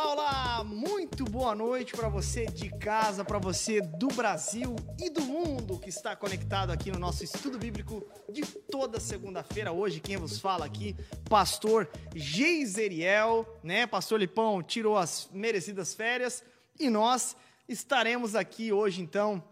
[0.00, 0.64] Olá, olá!
[0.64, 5.88] Muito boa noite para você de casa, para você do Brasil e do mundo que
[5.88, 9.72] está conectado aqui no nosso estudo bíblico de toda segunda-feira.
[9.72, 10.94] Hoje, quem vos fala aqui,
[11.28, 13.88] pastor Geiseriel, né?
[13.88, 16.44] Pastor Lipão tirou as merecidas férias
[16.78, 17.34] e nós
[17.68, 19.42] estaremos aqui hoje, então,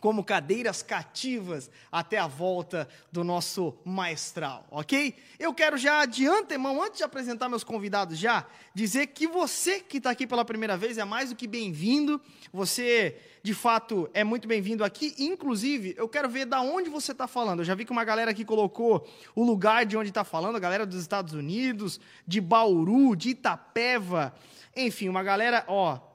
[0.00, 5.14] como cadeiras cativas até a volta do nosso maestral, ok?
[5.38, 9.98] Eu quero já de antemão, antes de apresentar meus convidados já, dizer que você que
[9.98, 12.20] está aqui pela primeira vez é mais do que bem-vindo.
[12.52, 15.14] Você, de fato, é muito bem-vindo aqui.
[15.18, 17.60] Inclusive, eu quero ver da onde você está falando.
[17.60, 20.60] Eu já vi que uma galera aqui colocou o lugar de onde está falando, a
[20.60, 24.34] galera dos Estados Unidos, de Bauru, de Itapeva,
[24.74, 26.09] enfim, uma galera, ó,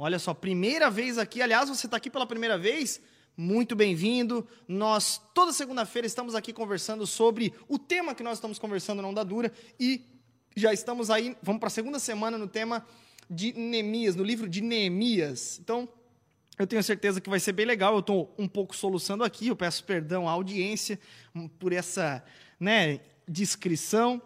[0.00, 1.42] Olha só, primeira vez aqui.
[1.42, 3.00] Aliás, você está aqui pela primeira vez?
[3.36, 4.46] Muito bem-vindo.
[4.68, 9.24] Nós, toda segunda-feira, estamos aqui conversando sobre o tema que nós estamos conversando na Onda
[9.24, 9.52] Dura.
[9.76, 10.06] E
[10.54, 12.86] já estamos aí, vamos para a segunda semana no tema
[13.28, 15.58] de Neemias, no livro de Neemias.
[15.58, 15.88] Então,
[16.56, 17.94] eu tenho certeza que vai ser bem legal.
[17.94, 19.48] Eu estou um pouco soluçando aqui.
[19.48, 20.96] Eu peço perdão à audiência
[21.58, 22.24] por essa
[22.60, 24.22] né, descrição.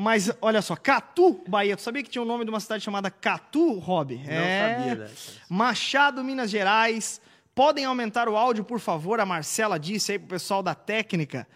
[0.00, 1.76] Mas olha só, Catu, Bahia.
[1.76, 4.16] Tu sabia que tinha o um nome de uma cidade chamada Catu, Rob?
[4.16, 4.76] Não é...
[4.76, 5.32] sabia dessa.
[5.48, 7.20] Machado, Minas Gerais.
[7.52, 9.18] Podem aumentar o áudio, por favor?
[9.18, 11.48] A Marcela disse aí pro pessoal da técnica.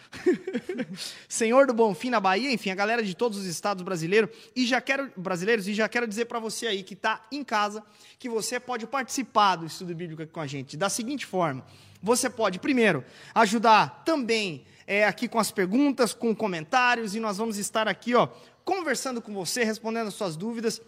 [1.29, 4.29] Senhor do Bonfim na Bahia, enfim, a galera de todos os estados brasileiros.
[4.57, 7.81] E já quero brasileiros e já quero dizer para você aí que está em casa
[8.19, 11.65] que você pode participar do estudo bíblico aqui com a gente da seguinte forma:
[12.03, 17.59] você pode primeiro ajudar também é, aqui com as perguntas, com comentários, e nós vamos
[17.59, 18.29] estar aqui, ó,
[18.65, 20.81] conversando com você, respondendo as suas dúvidas.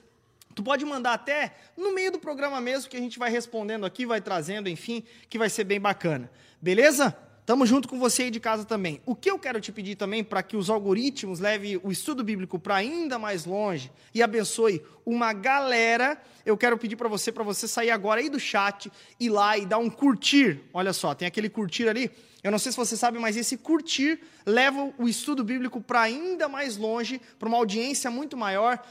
[0.55, 4.07] Tu pode mandar até no meio do programa mesmo, que a gente vai respondendo aqui,
[4.07, 6.31] vai trazendo, enfim, que vai ser bem bacana.
[6.61, 7.17] Beleza?
[7.47, 9.03] Tamo junto com você aí de casa também.
[9.05, 12.59] O que eu quero te pedir também para que os algoritmos levem o estudo bíblico
[12.59, 17.69] para ainda mais longe e abençoe uma galera, eu quero pedir para você, para você
[17.69, 18.91] sair agora aí do chat,
[19.21, 20.63] ir lá e dar um curtir.
[20.73, 22.11] Olha só, tem aquele curtir ali.
[22.43, 26.49] Eu não sei se você sabe, mas esse curtir leva o estudo bíblico para ainda
[26.49, 28.83] mais longe, para uma audiência muito maior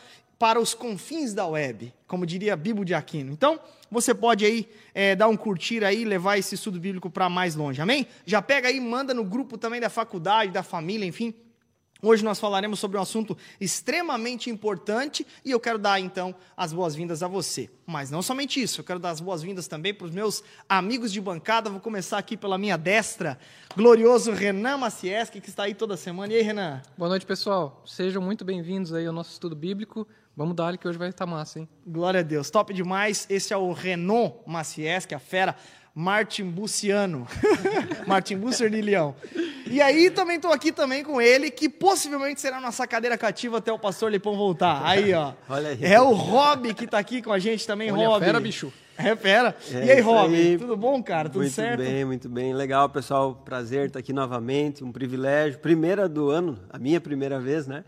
[0.44, 3.32] para os confins da web, como diria Bibo de Aquino.
[3.32, 3.58] Então,
[3.90, 7.82] você pode aí é, dar um curtir aí, levar esse estudo bíblico para mais longe,
[7.82, 8.06] amém?
[8.26, 11.34] Já pega aí, manda no grupo também da faculdade, da família, enfim.
[12.02, 17.24] Hoje nós falaremos sobre um assunto extremamente importante e eu quero dar então as boas-vindas
[17.24, 17.70] a você.
[17.86, 21.22] Mas não somente isso, eu quero dar as boas-vindas também para os meus amigos de
[21.22, 21.70] bancada.
[21.70, 23.40] Vou começar aqui pela minha destra,
[23.78, 26.34] glorioso Renan Macieski, que está aí toda semana.
[26.34, 26.82] E aí, Renan?
[26.98, 27.82] Boa noite, pessoal.
[27.86, 30.06] Sejam muito bem-vindos aí ao nosso estudo bíblico.
[30.36, 31.70] Vamos dar que hoje vai estar massa, hein?
[31.86, 32.50] Glória a Deus.
[32.50, 33.28] Top demais.
[33.30, 35.56] Esse é o Renan Macieski, a fera.
[35.94, 37.28] Martin Buciano.
[38.08, 39.16] Martin Busser de Leão.
[39.68, 43.72] E aí também estou aqui também com ele, que possivelmente será nossa cadeira cativa até
[43.72, 44.82] o pastor Lipão voltar.
[44.84, 45.34] Aí, ó.
[45.48, 45.78] Olha aí.
[45.82, 48.26] É o Rob que está aqui com a gente também, Olha Rob.
[48.26, 48.74] fera, bicho.
[48.98, 49.56] É fera.
[49.72, 50.34] É e aí, Rob?
[50.34, 50.58] aí.
[50.58, 51.30] Tudo bom, cara?
[51.30, 51.80] Tudo muito certo?
[51.80, 52.56] bem, muito bem.
[52.56, 53.36] Legal, pessoal.
[53.46, 54.84] Prazer estar aqui novamente.
[54.84, 55.60] Um privilégio.
[55.60, 57.84] Primeira do ano, a minha primeira vez, né?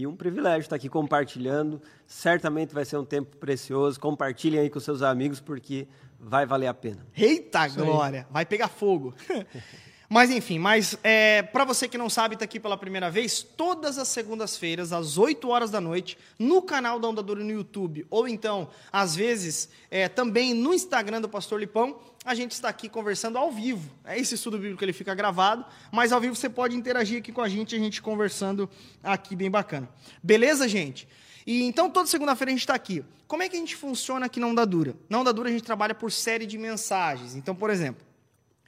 [0.00, 1.78] E um privilégio estar aqui compartilhando.
[2.06, 4.00] Certamente vai ser um tempo precioso.
[4.00, 5.86] Compartilhem aí com seus amigos, porque
[6.18, 7.06] vai valer a pena.
[7.14, 7.84] Eita Isso aí.
[7.84, 9.12] glória, vai pegar fogo.
[10.08, 13.98] mas enfim, mas é, para você que não sabe, está aqui pela primeira vez, todas
[13.98, 18.26] as segundas-feiras, às 8 horas da noite, no canal da Onda Dura no YouTube, ou
[18.26, 23.38] então, às vezes, é, também no Instagram do Pastor Lipão, a gente está aqui conversando
[23.38, 23.90] ao vivo.
[24.04, 27.40] É esse estudo bíblico ele fica gravado, mas ao vivo você pode interagir aqui com
[27.40, 28.68] a gente, a gente conversando
[29.02, 29.88] aqui bem bacana.
[30.22, 31.08] Beleza, gente?
[31.46, 33.04] E então toda segunda-feira a gente está aqui.
[33.26, 34.94] Como é que a gente funciona aqui na Onda Dura?
[35.08, 37.34] Na Onda Dura a gente trabalha por série de mensagens.
[37.34, 38.04] Então, por exemplo,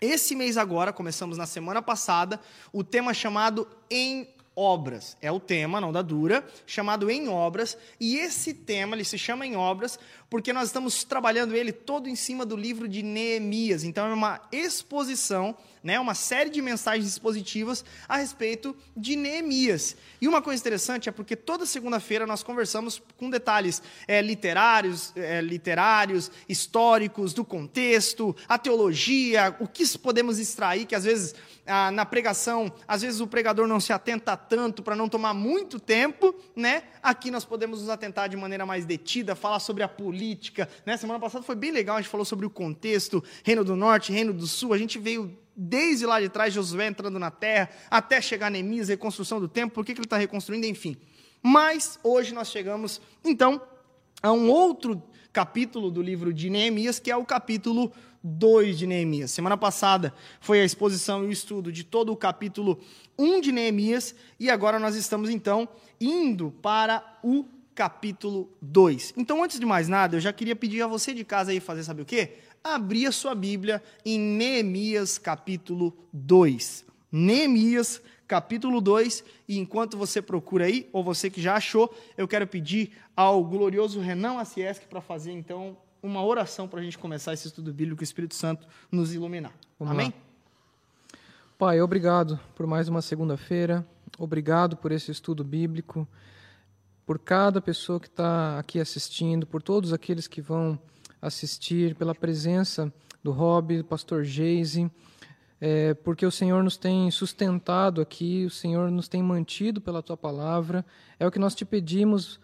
[0.01, 2.41] esse mês agora, começamos na semana passada,
[2.73, 5.17] o tema chamado Em Obras.
[5.23, 7.79] É o tema, não da dura, chamado Em Obras.
[8.01, 9.99] E esse tema, ele se chama Em Obras,
[10.33, 13.85] porque nós estamos trabalhando ele todo em cima do livro de Neemias.
[13.85, 15.55] Então é uma exposição,
[15.85, 19.95] né, uma série de mensagens expositivas a respeito de Neemias.
[20.23, 25.43] E uma coisa interessante é porque toda segunda-feira nós conversamos com detalhes é, literários, é,
[25.43, 32.05] literários, históricos, do contexto, a teologia, o que podemos extrair, que às vezes ah, na
[32.05, 36.83] pregação, às vezes o pregador não se atenta tanto para não tomar muito tempo, né?
[37.01, 40.22] Aqui nós podemos nos atentar de maneira mais detida, falar sobre a política,
[40.87, 40.97] né?
[40.97, 44.33] Semana passada foi bem legal, a gente falou sobre o contexto, Reino do Norte, Reino
[44.33, 48.51] do Sul, a gente veio desde lá de trás, Josué entrando na terra, até chegar
[48.51, 50.97] Neemias, reconstrução do templo, por que, que ele está reconstruindo, enfim.
[51.43, 53.61] Mas hoje nós chegamos, então,
[54.23, 55.03] a um outro
[55.33, 57.93] capítulo do livro de Neemias, que é o capítulo
[58.23, 59.31] 2 de Neemias.
[59.33, 62.79] Semana passada foi a exposição e o estudo de todo o capítulo
[63.19, 65.69] 1 de Neemias, e agora nós estamos, então,
[66.01, 69.15] indo para o capítulo 2.
[69.17, 71.85] Então, antes de mais nada, eu já queria pedir a você de casa aí fazer,
[71.85, 72.39] sabe o quê?
[72.63, 76.85] Abrir a sua Bíblia em Neemias, capítulo 2.
[77.11, 79.25] Neemias, capítulo 2.
[79.49, 84.01] E enquanto você procura aí, ou você que já achou, eu quero pedir ao glorioso
[84.01, 88.05] Renan Aciesc para fazer, então, uma oração para a gente começar esse estudo bíblico, o
[88.05, 89.53] Espírito Santo nos iluminar.
[89.79, 90.07] Vamos Amém?
[90.09, 90.33] lá.
[91.59, 93.87] Pai, obrigado por mais uma segunda-feira.
[94.19, 96.07] Obrigado por esse estudo bíblico,
[97.05, 100.79] por cada pessoa que está aqui assistindo, por todos aqueles que vão
[101.21, 104.91] assistir, pela presença do Rob, do pastor Geise,
[105.61, 110.17] é, porque o Senhor nos tem sustentado aqui, o Senhor nos tem mantido pela tua
[110.17, 110.85] palavra.
[111.21, 112.41] É o que nós te pedimos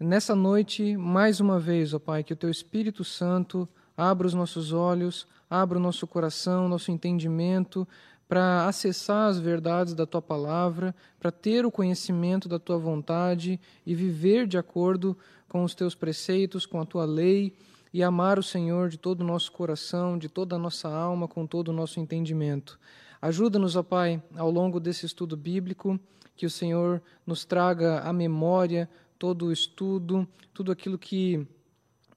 [0.00, 4.72] nessa noite, mais uma vez, ó Pai, que o teu Espírito Santo abra os nossos
[4.72, 7.86] olhos, abra o nosso coração, nosso entendimento,
[8.32, 13.94] para acessar as verdades da tua palavra, para ter o conhecimento da tua vontade e
[13.94, 15.14] viver de acordo
[15.50, 17.54] com os teus preceitos, com a tua lei
[17.92, 21.46] e amar o Senhor de todo o nosso coração, de toda a nossa alma, com
[21.46, 22.80] todo o nosso entendimento.
[23.20, 26.00] Ajuda-nos, ó Pai, ao longo desse estudo bíblico,
[26.34, 28.88] que o Senhor nos traga à memória
[29.18, 31.46] todo o estudo, tudo aquilo que.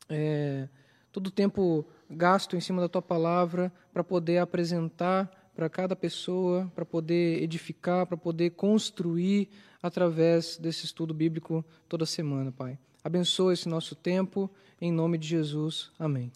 [0.07, 0.69] É,
[1.11, 6.69] todo o tempo gasto em cima da tua palavra para poder apresentar para cada pessoa,
[6.75, 9.50] para poder edificar, para poder construir
[9.81, 12.78] através desse estudo bíblico toda semana, Pai.
[13.04, 15.92] Abençoa esse nosso tempo, em nome de Jesus.
[15.98, 16.31] Amém.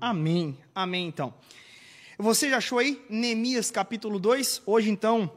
[0.00, 0.56] Amém.
[0.74, 1.34] Amém, então.
[2.18, 4.62] Você já achou aí Neemias capítulo 2?
[4.64, 5.30] Hoje, então,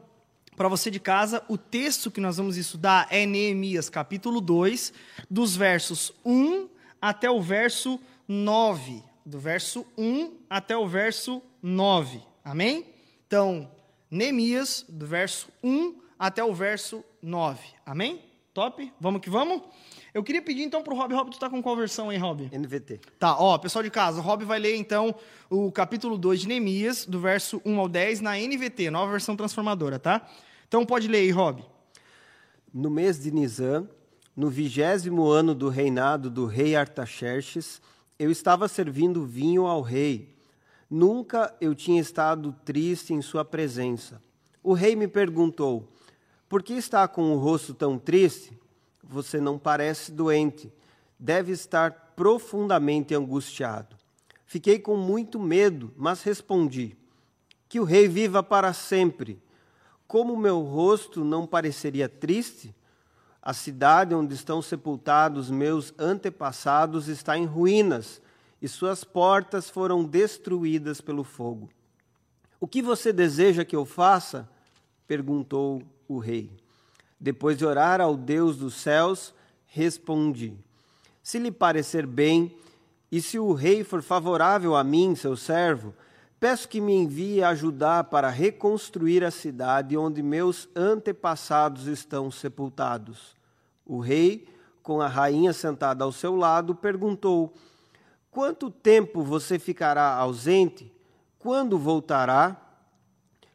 [0.55, 4.93] para você de casa, o texto que nós vamos estudar é Neemias capítulo 2,
[5.29, 6.69] dos versos 1
[7.01, 9.03] até o verso 9.
[9.25, 12.21] Do verso 1 até o verso 9.
[12.43, 12.94] Amém?
[13.35, 13.69] Então,
[14.09, 17.59] Neemias, do verso 1 até o verso 9.
[17.85, 18.21] Amém?
[18.53, 18.89] Top?
[18.97, 19.61] Vamos que vamos?
[20.13, 21.13] Eu queria pedir então para o Rob.
[21.13, 22.49] Rob, tu tá com qual versão, hein, Rob?
[22.49, 23.01] NVT.
[23.19, 25.13] Tá, ó, pessoal de casa, o Rob vai ler então
[25.49, 29.99] o capítulo 2 de Neemias, do verso 1 ao 10, na NVT, nova versão transformadora,
[29.99, 30.25] tá?
[30.65, 31.61] Então pode ler aí, Rob.
[32.73, 33.85] No mês de Nisan,
[34.33, 37.81] no vigésimo ano do reinado do rei Artaxerxes,
[38.17, 40.34] eu estava servindo vinho ao rei
[40.89, 44.21] Nunca eu tinha estado triste em sua presença.
[44.63, 45.87] O rei me perguntou:
[46.47, 48.57] Por que está com o rosto tão triste?
[49.03, 50.71] Você não parece doente.
[51.19, 53.95] Deve estar profundamente angustiado.
[54.45, 56.95] Fiquei com muito medo, mas respondi:
[57.67, 59.41] Que o rei viva para sempre.
[60.07, 62.75] Como meu rosto não pareceria triste?
[63.41, 68.21] A cidade onde estão sepultados meus antepassados está em ruínas
[68.61, 71.69] e suas portas foram destruídas pelo fogo.
[72.59, 74.49] O que você deseja que eu faça?
[75.07, 76.49] perguntou o rei.
[77.19, 79.33] Depois de orar ao Deus dos céus,
[79.67, 80.53] respondi:
[81.21, 82.55] Se lhe parecer bem,
[83.11, 85.93] e se o rei for favorável a mim, seu servo,
[86.39, 93.35] peço que me envie ajudar para reconstruir a cidade onde meus antepassados estão sepultados.
[93.85, 94.47] O rei,
[94.81, 97.53] com a rainha sentada ao seu lado, perguntou:
[98.35, 100.91] Quanto tempo você ficará ausente?
[101.39, 102.61] Quando voltará?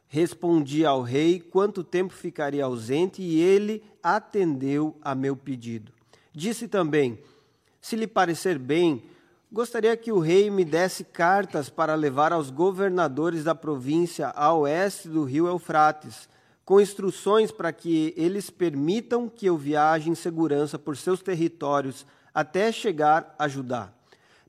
[0.07, 5.93] Respondi ao rei quanto tempo ficaria ausente, e ele atendeu a meu pedido.
[6.33, 7.19] Disse também:
[7.79, 9.03] Se lhe parecer bem,
[9.51, 15.07] gostaria que o rei me desse cartas para levar aos governadores da província a oeste
[15.07, 16.27] do rio Eufrates,
[16.65, 22.71] com instruções para que eles permitam que eu viaje em segurança por seus territórios até
[22.71, 23.93] chegar a Judá.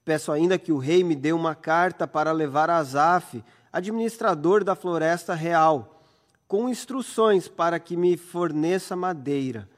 [0.04, 3.42] Peço ainda que o rei me dê uma carta para levar a Azaf,
[3.73, 6.02] administrador da floresta real,
[6.49, 9.68] com instruções para que me forneça madeira.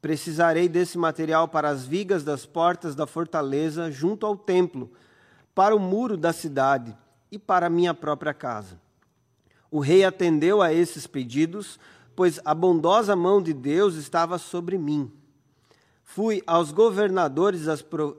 [0.00, 4.90] Precisarei desse material para as vigas das portas da fortaleza junto ao templo,
[5.54, 6.96] para o muro da cidade
[7.30, 8.80] e para minha própria casa.
[9.70, 11.78] O rei atendeu a esses pedidos,
[12.14, 15.10] pois a bondosa mão de Deus estava sobre mim.
[16.04, 17.62] Fui aos governadores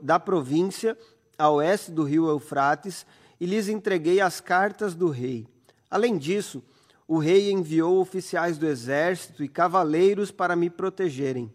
[0.02, 0.98] da província
[1.38, 3.06] a oeste do rio Eufrates,
[3.40, 5.46] e lhes entreguei as cartas do rei.
[5.90, 6.62] Além disso,
[7.06, 11.52] o rei enviou oficiais do exército e cavaleiros para me protegerem.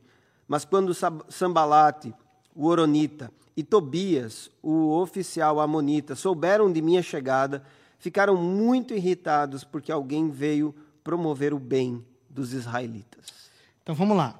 [0.47, 0.93] Mas quando
[1.29, 2.13] Sambalate,
[2.55, 7.63] o Oronita, e Tobias, o oficial amonita, souberam de minha chegada,
[7.97, 13.49] ficaram muito irritados porque alguém veio promover o bem dos israelitas.
[13.81, 14.39] Então vamos lá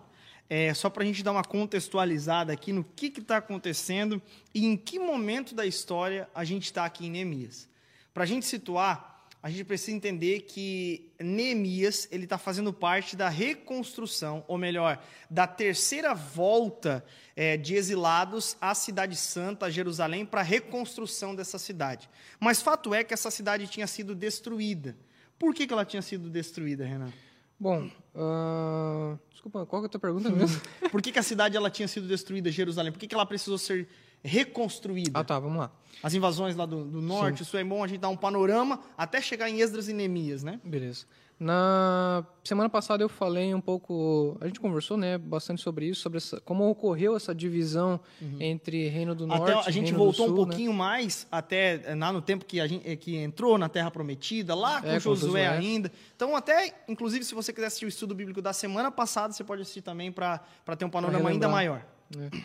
[0.50, 4.22] é, só para a gente dar uma contextualizada aqui no que está acontecendo
[4.54, 7.70] e em que momento da história a gente está aqui em Neemias.
[8.14, 13.30] Para a gente situar, a gente precisa entender que Neemias ele está fazendo parte da
[13.30, 20.42] reconstrução, ou melhor, da terceira volta é, de exilados à cidade santa, a Jerusalém, para
[20.42, 22.10] a reconstrução dessa cidade.
[22.40, 24.98] Mas fato é que essa cidade tinha sido destruída.
[25.38, 27.14] Por que, que ela tinha sido destruída, Renan?
[27.60, 29.20] Bom, uh...
[29.32, 30.62] desculpa, qual é a tua pergunta mesmo?
[30.90, 32.92] Por que, que a cidade ela tinha sido destruída, Jerusalém?
[32.92, 33.88] Por que, que ela precisou ser
[34.24, 35.20] reconstruída?
[35.20, 35.72] Ah, tá, vamos lá.
[36.02, 37.44] As invasões lá do, do norte, Sim.
[37.44, 40.60] isso é bom a gente dar um panorama até chegar em Esdras e Neemias, né?
[40.64, 41.06] Beleza.
[41.40, 46.18] Na semana passada eu falei um pouco, a gente conversou, né, bastante sobre isso, sobre
[46.18, 48.42] essa, como ocorreu essa divisão uhum.
[48.42, 50.46] entre Reino do Norte até a gente Reino voltou Sul, um né?
[50.46, 50.78] pouquinho né?
[50.78, 54.82] mais até eh, lá no tempo que a gente que entrou na Terra Prometida, lá
[54.82, 55.90] com, é, Josué, ainda.
[56.14, 59.62] Então até, inclusive, se você quiser assistir o estudo bíblico da semana passada, você pode
[59.62, 60.42] assistir também para
[60.78, 61.86] ter um panorama ainda maior.
[62.18, 62.38] É.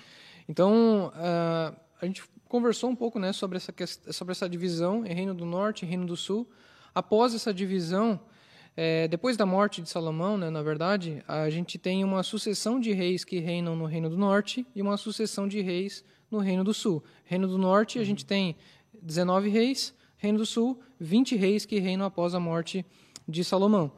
[0.48, 3.74] Então, uh, a gente conversou um pouco, né, sobre essa
[4.12, 6.48] sobre essa divisão Reino do Norte e Reino do Sul.
[6.94, 8.20] Após essa divisão,
[8.76, 12.92] é, depois da morte de Salomão, né, na verdade, a gente tem uma sucessão de
[12.92, 16.74] reis que reinam no Reino do Norte e uma sucessão de reis no Reino do
[16.74, 17.02] Sul.
[17.24, 18.56] Reino do Norte, a gente tem
[19.00, 22.84] 19 reis, Reino do Sul, 20 reis que reinam após a morte
[23.28, 23.92] de Salomão.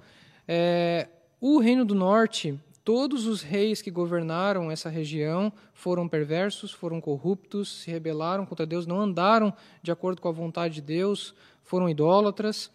[0.47, 1.09] É,
[1.41, 7.83] o Reino do Norte, todos os reis que governaram essa região foram perversos, foram corruptos,
[7.83, 12.71] se rebelaram contra Deus, não andaram de acordo com a vontade de Deus, foram idólatras.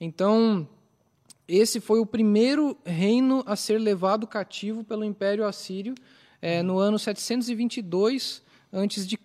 [0.00, 0.68] Então,
[1.48, 5.94] esse foi o primeiro reino a ser levado cativo pelo Império Assírio
[6.42, 9.18] é, no ano 722 a.C.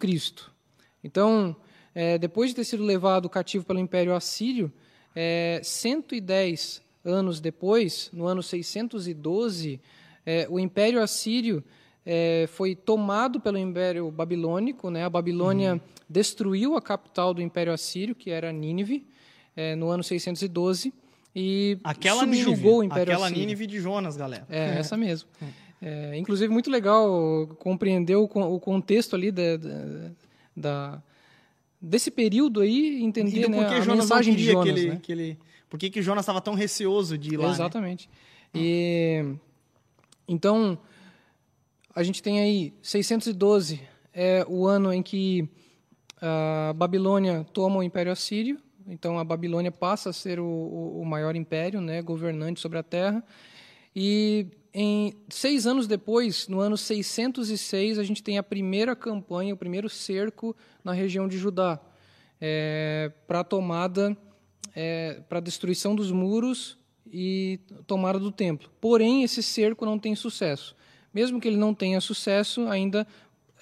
[1.04, 1.54] Então,
[1.94, 4.72] é, depois de ter sido levado cativo pelo Império Assírio,
[5.14, 9.82] é, 110 anos depois, no ano 612,
[10.26, 11.62] é, o Império Assírio
[12.50, 14.90] foi tomado pelo Império Babilônico.
[14.90, 15.06] Né?
[15.06, 15.80] A Babilônia uhum.
[16.10, 19.08] destruiu a capital do Império Assírio, que era Nínive,
[19.78, 20.92] no ano 612
[21.36, 23.42] e aquela subjugou Nínive, o Império Aquela Assírio.
[23.42, 24.46] Nínive de Jonas, galera.
[24.50, 24.80] É, é.
[24.80, 25.30] essa mesmo.
[25.82, 29.58] É, inclusive, muito legal compreender o, o contexto ali da,
[30.56, 31.04] da,
[31.82, 34.64] desse período aí, entender né, a Jonas mensagem de Jonas.
[34.64, 35.00] Que ele, né?
[35.02, 37.48] que ele, por que, que Jonas estava tão receoso de ir lá?
[37.48, 37.54] Né?
[37.54, 38.10] Exatamente.
[38.54, 38.62] Né?
[38.62, 39.26] E,
[40.28, 40.78] então,
[41.96, 43.82] a gente tem aí 612
[44.14, 45.50] é o ano em que
[46.22, 51.36] a Babilônia toma o Império Assírio, então a Babilônia passa a ser o, o maior
[51.36, 53.24] império, né, governante sobre a Terra.
[53.96, 59.58] E em seis anos depois, no ano 606, a gente tem a primeira campanha, o
[59.58, 61.80] primeiro cerco na região de Judá,
[62.42, 64.18] é, para tomada,
[64.76, 68.70] é, para a destruição dos muros e tomada do templo.
[68.82, 70.76] Porém, esse cerco não tem sucesso.
[71.14, 73.06] Mesmo que ele não tenha sucesso, ainda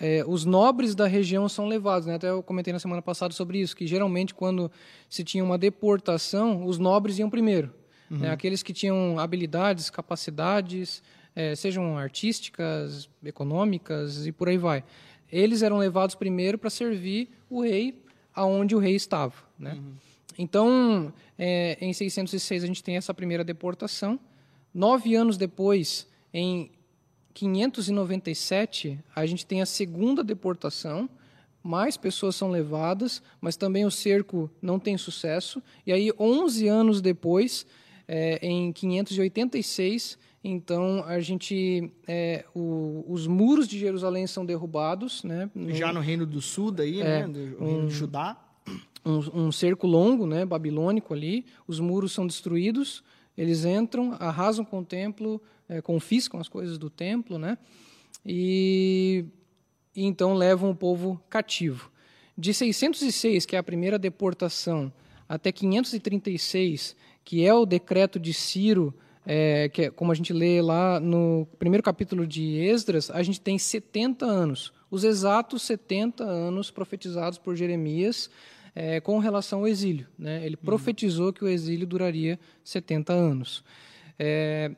[0.03, 2.08] é, os nobres da região são levados.
[2.08, 2.15] Né?
[2.15, 4.72] Até eu comentei na semana passada sobre isso, que geralmente quando
[5.08, 7.67] se tinha uma deportação, os nobres iam primeiro.
[7.67, 7.74] Né?
[8.10, 8.17] Uhum.
[8.17, 8.31] Né?
[8.31, 11.03] Aqueles que tinham habilidades, capacidades,
[11.36, 14.84] é, sejam artísticas, econômicas e por aí vai.
[15.31, 18.01] Eles eram levados primeiro para servir o rei
[18.34, 19.36] aonde o rei estava.
[19.58, 19.74] Né?
[19.74, 19.93] Uhum.
[20.36, 24.20] Então, é, em 606 a gente tem essa primeira deportação.
[24.74, 26.72] Nove anos depois, em
[27.33, 31.09] 597, a gente tem a segunda deportação,
[31.63, 35.61] mais pessoas são levadas, mas também o cerco não tem sucesso.
[35.85, 37.65] E aí, 11 anos depois,
[38.07, 45.50] é, em 586, então a gente, é, o, os muros de Jerusalém são derrubados, né?
[45.53, 47.27] No, Já no Reino do Sul, daí, é, né?
[47.27, 48.38] Do de Judá.
[49.05, 50.45] Um, um cerco longo, né?
[50.45, 51.45] Babilônico ali.
[51.67, 53.03] Os muros são destruídos.
[53.38, 57.57] Eles entram, arrasam com o templo, é, confiscam as coisas do templo, né?
[58.25, 59.23] E,
[59.95, 61.89] e então levam o povo cativo.
[62.37, 64.91] De 606, que é a primeira deportação,
[65.29, 68.93] até 536, que é o decreto de Ciro,
[69.25, 73.39] é, que é, como a gente lê lá no primeiro capítulo de Esdras, a gente
[73.39, 78.29] tem 70 anos, os exatos 70 anos profetizados por Jeremias
[78.75, 80.07] é, com relação ao exílio.
[80.19, 80.45] Né?
[80.45, 80.65] Ele uhum.
[80.65, 83.63] profetizou que o exílio duraria 70 anos.
[84.19, 84.71] É,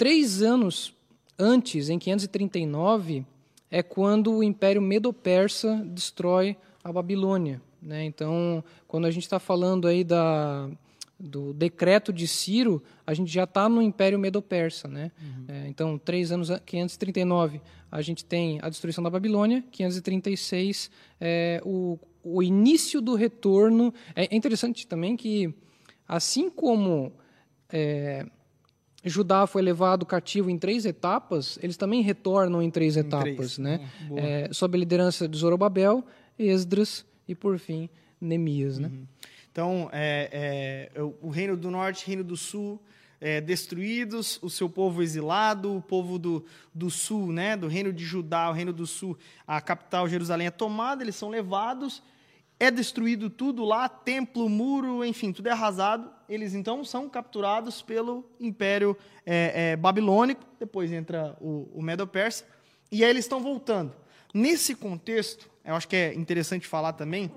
[0.00, 0.94] Três anos
[1.38, 3.22] antes, em 539,
[3.70, 7.60] é quando o Império Medo-Persa destrói a Babilônia.
[7.82, 8.06] Né?
[8.06, 10.70] Então, quando a gente está falando aí da,
[11.18, 14.88] do decreto de Ciro, a gente já está no Império Medo-Persa.
[14.88, 15.12] Né?
[15.20, 15.44] Uhum.
[15.48, 17.60] É, então, três anos, 539,
[17.92, 20.90] a gente tem a destruição da Babilônia, 536,
[21.20, 23.92] é, o, o início do retorno.
[24.16, 25.52] É interessante também que,
[26.08, 27.12] assim como
[27.70, 28.24] é,
[29.04, 33.58] Judá foi levado cativo em três etapas, eles também retornam em três em etapas, três.
[33.58, 33.88] né?
[34.16, 36.04] É, sob a liderança de Zorobabel,
[36.38, 37.88] Esdras e, por fim,
[38.20, 38.88] Neemias, né?
[38.88, 39.06] Uhum.
[39.50, 42.80] Então, é, é, o reino do norte, reino do sul,
[43.20, 48.04] é, destruídos, o seu povo exilado, o povo do, do sul, né, do reino de
[48.04, 52.02] Judá, o reino do sul, a capital Jerusalém é tomada, eles são levados,
[52.60, 56.10] é destruído tudo lá, templo, muro, enfim, tudo é arrasado.
[56.28, 62.44] Eles então são capturados pelo Império é, é, Babilônico, depois entra o, o Medo-Persa,
[62.92, 63.96] e aí eles estão voltando.
[64.34, 67.32] Nesse contexto, eu acho que é interessante falar também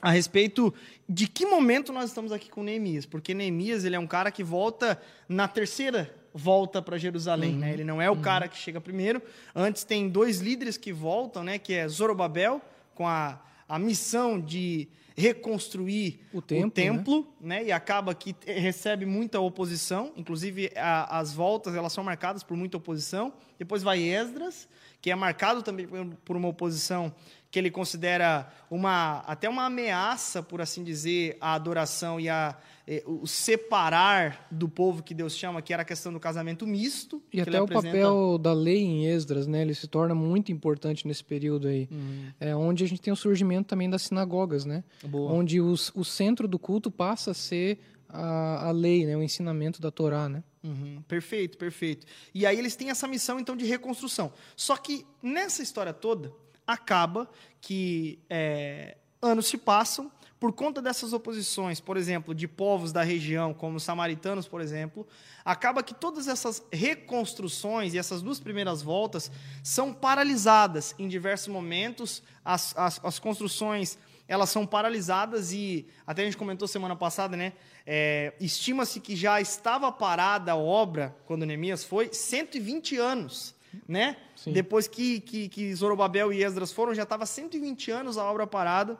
[0.00, 0.74] a respeito
[1.06, 4.42] de que momento nós estamos aqui com Neemias, porque Neemias ele é um cara que
[4.42, 7.54] volta na terceira volta para Jerusalém, né?
[7.54, 7.60] uhum.
[7.60, 7.72] né?
[7.72, 8.22] Ele não é o uhum.
[8.22, 9.20] cara que chega primeiro.
[9.54, 11.58] Antes tem dois líderes que voltam, né?
[11.58, 12.60] Que é Zorobabel
[12.94, 13.38] com a,
[13.68, 17.60] a missão de reconstruir o templo, o templo né?
[17.60, 17.64] né?
[17.66, 22.76] E acaba que recebe muita oposição, inclusive a, as voltas elas são marcadas por muita
[22.76, 23.32] oposição.
[23.58, 24.68] Depois vai Esdras,
[25.00, 25.86] que é marcado também
[26.24, 27.14] por uma oposição
[27.50, 33.02] que ele considera uma até uma ameaça, por assim dizer, à adoração e a eh,
[33.06, 37.22] o separar do povo que Deus chama, que era a questão do casamento misto.
[37.32, 39.62] E até o papel da lei em Esdras, né?
[39.62, 41.88] Ele se torna muito importante nesse período aí.
[41.90, 42.32] Uhum.
[42.40, 44.82] É onde a gente tem o surgimento também das sinagogas, né?
[45.04, 45.32] Boa.
[45.32, 49.16] Onde os, o centro do culto passa a ser a, a lei, né?
[49.16, 50.42] O ensinamento da Torá, né?
[50.62, 52.06] Uhum, perfeito, perfeito.
[52.32, 54.32] E aí eles têm essa missão então de reconstrução.
[54.56, 56.32] Só que nessa história toda
[56.66, 57.28] acaba
[57.60, 60.10] que é, anos se passam
[60.42, 65.06] por conta dessas oposições, por exemplo, de povos da região, como os samaritanos, por exemplo,
[65.44, 69.30] acaba que todas essas reconstruções e essas duas primeiras voltas
[69.62, 72.24] são paralisadas em diversos momentos.
[72.44, 73.96] As, as, as construções
[74.26, 77.52] elas são paralisadas e até a gente comentou semana passada, né?
[77.86, 83.54] É, Estima-se que já estava parada a obra quando Neemias foi 120 anos
[83.88, 84.16] né?
[84.36, 84.52] Sim.
[84.52, 88.98] Depois que, que, que Zorobabel e Esdras foram, já estava 120 anos a obra parada.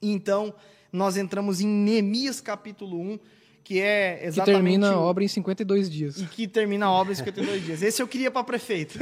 [0.00, 0.54] Então,
[0.92, 3.18] nós entramos em Neemias capítulo 1,
[3.62, 4.56] que é exatamente...
[4.56, 6.20] Que termina a obra em 52 dias.
[6.20, 7.82] E que termina a obra em 52 dias.
[7.82, 8.98] Esse eu queria para prefeito.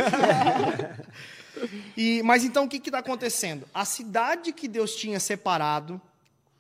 [1.96, 3.66] e, mas então, o que está acontecendo?
[3.74, 6.00] A cidade que Deus tinha separado,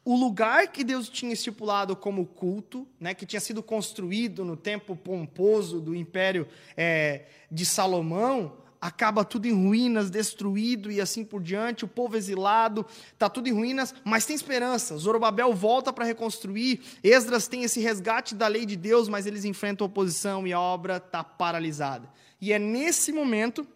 [0.04, 4.94] o lugar que Deus tinha estipulado como culto, né, que tinha sido construído no tempo
[4.94, 8.52] pomposo do império é, de Salomão,
[8.84, 13.52] acaba tudo em ruínas, destruído e assim por diante, o povo exilado, está tudo em
[13.52, 14.94] ruínas, mas tem esperança.
[14.98, 19.86] Zorobabel volta para reconstruir, Esdras tem esse resgate da lei de Deus, mas eles enfrentam
[19.86, 22.10] oposição e a obra está paralisada.
[22.38, 23.66] E é nesse momento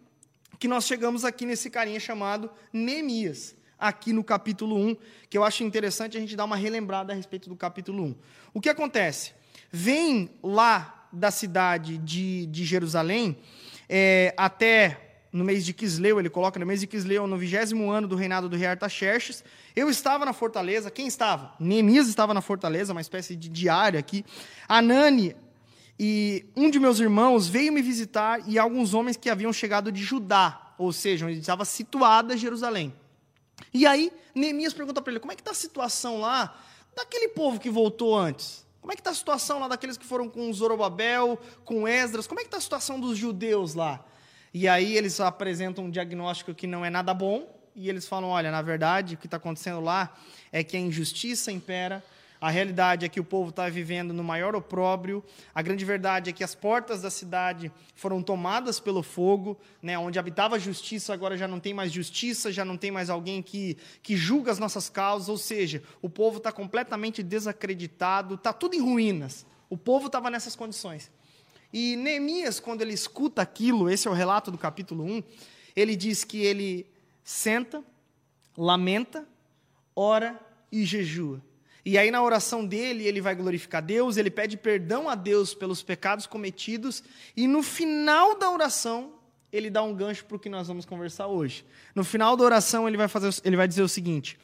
[0.59, 4.95] que nós chegamos aqui nesse carinha chamado Neemias aqui no capítulo 1,
[5.27, 8.15] que eu acho interessante a gente dar uma relembrada a respeito do capítulo 1.
[8.53, 9.33] O que acontece?
[9.71, 13.39] Vem lá da cidade de, de Jerusalém
[13.89, 18.07] é, até no mês de Quisleu, ele coloca no mês de Quisleu, no vigésimo ano
[18.07, 19.43] do reinado do rei Artaxerxes.
[19.75, 20.89] Eu estava na fortaleza.
[20.89, 21.53] Quem estava?
[21.59, 24.25] Neemias estava na fortaleza, uma espécie de diário aqui.
[24.67, 25.35] Anani
[25.99, 30.01] e um de meus irmãos veio me visitar e alguns homens que haviam chegado de
[30.01, 32.93] Judá, ou seja, onde estava situada Jerusalém.
[33.73, 36.57] E aí, Neemias pergunta para ele: como é que está a situação lá
[36.95, 38.65] daquele povo que voltou antes?
[38.89, 42.25] Como é que está a situação lá daqueles que foram com Zorobabel, com Esdras?
[42.25, 44.03] Como é que está a situação dos judeus lá?
[44.51, 48.49] E aí eles apresentam um diagnóstico que não é nada bom, e eles falam: olha,
[48.49, 50.17] na verdade, o que está acontecendo lá
[50.51, 52.03] é que a injustiça impera,
[52.41, 55.21] a realidade é que o povo está vivendo no maior opróbrio.
[55.53, 59.99] A grande verdade é que as portas da cidade foram tomadas pelo fogo, né?
[59.99, 63.41] onde habitava a justiça, agora já não tem mais justiça, já não tem mais alguém
[63.41, 65.27] que, que julga as nossas causas.
[65.27, 69.45] Ou seja, o povo está completamente desacreditado, está tudo em ruínas.
[69.69, 71.11] O povo estava nessas condições.
[71.73, 75.23] E Neemias, quando ele escuta aquilo, esse é o relato do capítulo 1,
[75.75, 76.89] ele diz que ele
[77.21, 77.83] senta,
[78.57, 79.27] lamenta,
[79.93, 80.39] ora
[80.71, 81.48] e jejua.
[81.89, 85.81] E aí, na oração dele, ele vai glorificar Deus, ele pede perdão a Deus pelos
[85.81, 87.03] pecados cometidos,
[87.35, 89.13] e no final da oração,
[89.51, 91.65] ele dá um gancho para o que nós vamos conversar hoje.
[91.95, 94.37] No final da oração, ele vai, fazer, ele vai dizer o seguinte: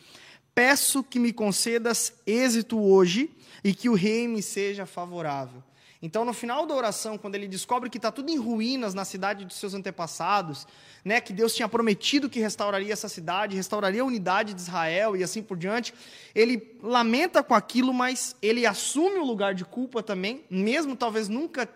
[0.55, 3.29] Peço que me concedas êxito hoje
[3.63, 5.63] e que o rei me seja favorável.
[6.05, 9.43] Então, no final da oração, quando ele descobre que está tudo em ruínas na cidade
[9.43, 10.67] dos seus antepassados,
[11.03, 15.23] né, que Deus tinha prometido que restauraria essa cidade, restauraria a unidade de Israel e
[15.23, 15.95] assim por diante,
[16.35, 21.67] ele lamenta com aquilo, mas ele assume o lugar de culpa também, mesmo talvez nunca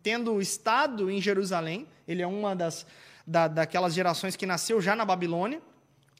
[0.00, 1.84] tendo estado em Jerusalém.
[2.06, 2.86] Ele é uma das
[3.26, 5.60] da, daquelas gerações que nasceu já na Babilônia,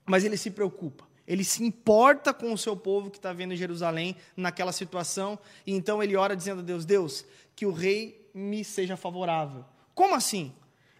[0.04, 1.04] mas ele se preocupa.
[1.26, 6.02] Ele se importa com o seu povo que está vendo Jerusalém naquela situação, e então
[6.02, 9.64] ele ora dizendo a Deus: Deus, que o rei me seja favorável.
[9.94, 10.52] Como assim?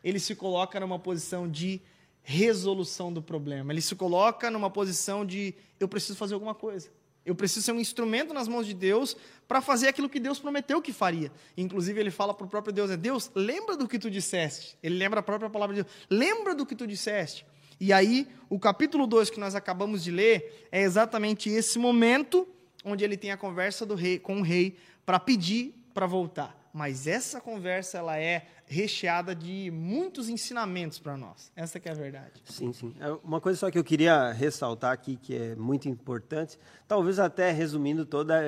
[0.02, 1.80] Ele se coloca numa posição de
[2.22, 3.72] resolução do problema.
[3.72, 6.90] Ele se coloca numa posição de eu preciso fazer alguma coisa.
[7.24, 10.82] Eu preciso ser um instrumento nas mãos de Deus para fazer aquilo que Deus prometeu
[10.82, 11.30] que faria.
[11.56, 14.76] Inclusive, ele fala para o próprio Deus: é Deus, lembra do que tu disseste.
[14.82, 17.46] Ele lembra a própria palavra de Deus: lembra do que tu disseste.
[17.78, 22.46] E aí, o capítulo 2 que nós acabamos de ler é exatamente esse momento
[22.84, 26.57] onde ele tem a conversa do rei com o rei para pedir para voltar.
[26.72, 31.52] Mas essa conversa ela é recheada de muitos ensinamentos para nós.
[31.55, 32.42] Essa que é a verdade.
[32.46, 32.94] Sim, sim.
[32.98, 37.50] É, uma coisa só que eu queria ressaltar aqui que é muito importante, talvez até
[37.50, 38.40] resumindo toda,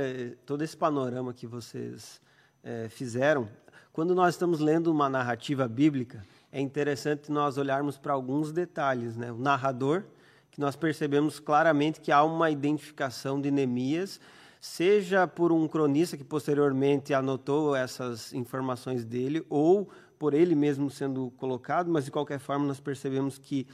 [0.47, 2.21] todo esse panorama que vocês
[2.63, 3.49] é, fizeram,
[3.93, 9.31] quando nós estamos lendo uma narrativa bíblica, é interessante nós olharmos para alguns detalhes, né?
[9.31, 10.05] O narrador,
[10.51, 14.21] que nós percebemos claramente que há uma identificação de Neemias
[14.65, 21.31] seja por um cronista que posteriormente anotou essas informações dele, ou por ele mesmo sendo
[21.37, 23.67] colocado, mas de qualquer forma nós percebemos que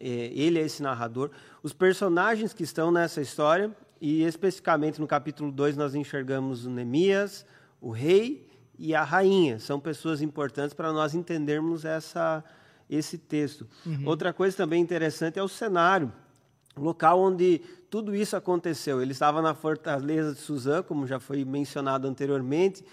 [0.00, 1.30] é, ele é esse narrador.
[1.62, 7.44] Os personagens que estão nessa história, e especificamente no capítulo 2 nós enxergamos o Neemias,
[7.78, 9.58] o rei e a rainha.
[9.58, 12.42] São pessoas importantes para nós entendermos essa,
[12.88, 13.68] esse texto.
[13.84, 14.04] Uhum.
[14.06, 16.10] Outra coisa também interessante é o cenário
[16.84, 17.60] local onde
[17.90, 19.00] tudo isso aconteceu.
[19.00, 22.84] Ele estava na fortaleza de Suzã, como já foi mencionado anteriormente,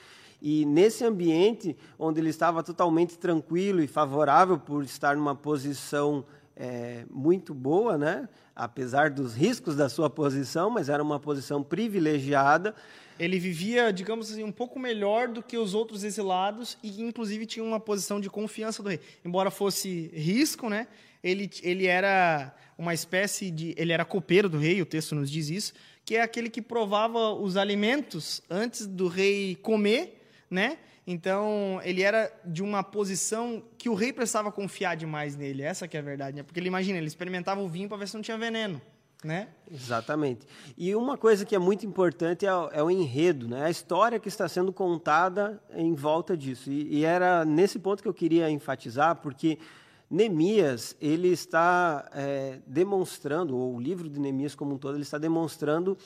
[0.42, 7.06] e nesse ambiente onde ele estava totalmente tranquilo e favorável por estar numa posição é,
[7.10, 8.30] muito boa, né?
[8.56, 12.74] apesar dos riscos da sua posição, mas era uma posição privilegiada.
[13.20, 17.64] Ele vivia, digamos assim, um pouco melhor do que os outros exilados e, inclusive, tinha
[17.66, 19.00] uma posição de confiança do rei.
[19.24, 20.88] Embora fosse risco, né?
[21.26, 23.74] Ele, ele era uma espécie de.
[23.78, 25.74] Ele era copeiro do rei, o texto nos diz isso,
[26.06, 30.78] que é aquele que provava os alimentos antes do rei comer, né?
[31.08, 35.64] Então, ele era de uma posição que o rei precisava confiar demais nele.
[35.64, 36.44] Essa que é a verdade, né?
[36.44, 38.80] Porque ele imagina, ele experimentava o vinho para ver se não tinha veneno,
[39.24, 39.48] né?
[39.72, 40.48] Exatamente.
[40.78, 43.66] E uma coisa que é muito importante é o, é o enredo, né?
[43.66, 46.72] A história que está sendo contada em volta disso.
[46.72, 49.58] E, e era nesse ponto que eu queria enfatizar, porque
[50.10, 55.18] Neemias, ele está é, demonstrando, ou o livro de Neemias como um todo, ele está
[55.18, 55.98] demonstrando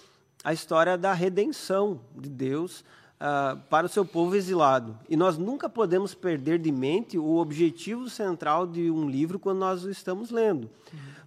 [0.43, 2.83] a história da redenção de Deus
[3.19, 4.97] uh, para o seu povo exilado.
[5.09, 9.83] E nós nunca podemos perder de mente o objetivo central de um livro quando nós
[9.83, 10.69] o estamos lendo.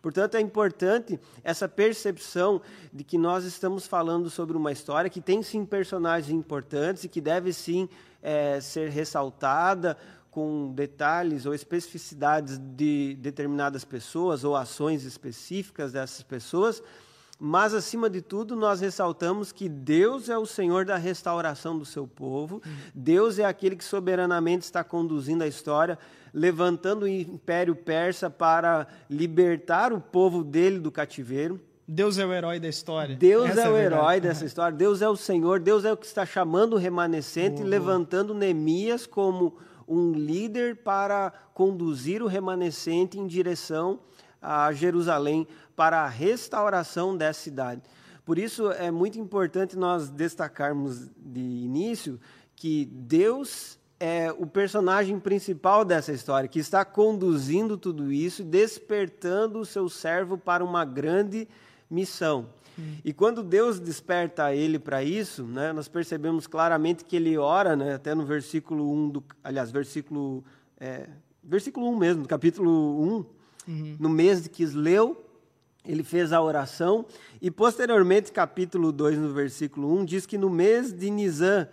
[0.00, 2.60] Portanto, é importante essa percepção
[2.92, 7.20] de que nós estamos falando sobre uma história que tem sim personagens importantes e que
[7.20, 7.88] deve sim
[8.20, 9.96] é, ser ressaltada
[10.32, 16.82] com detalhes ou especificidades de determinadas pessoas ou ações específicas dessas pessoas,
[17.38, 22.06] mas acima de tudo nós ressaltamos que Deus é o Senhor da restauração do seu
[22.06, 22.62] povo,
[22.94, 25.98] Deus é aquele que soberanamente está conduzindo a história,
[26.32, 31.60] levantando o império persa para libertar o povo dele do cativeiro.
[31.86, 33.16] Deus é o herói da história.
[33.16, 34.74] Deus Essa é, é o herói dessa história.
[34.74, 35.60] Deus é o Senhor.
[35.60, 37.68] Deus é o que está chamando o remanescente, uhum.
[37.68, 39.58] levantando Neemias como
[39.92, 44.00] um líder para conduzir o remanescente em direção
[44.40, 47.82] a Jerusalém para a restauração dessa cidade.
[48.24, 52.18] Por isso é muito importante nós destacarmos de início
[52.56, 59.66] que Deus é o personagem principal dessa história, que está conduzindo tudo isso, despertando o
[59.66, 61.46] seu servo para uma grande
[61.88, 62.48] missão.
[63.04, 67.94] E quando Deus desperta ele para isso, né, nós percebemos claramente que ele ora, né,
[67.94, 70.44] até no versículo 1, do, aliás, versículo,
[70.78, 71.08] é,
[71.42, 72.70] versículo 1 mesmo, capítulo
[73.02, 73.26] 1,
[73.68, 73.96] uhum.
[73.98, 75.22] no mês de Quisleu,
[75.84, 77.04] ele fez a oração,
[77.40, 81.68] e posteriormente, capítulo 2, no versículo 1, diz que no mês de Nisan,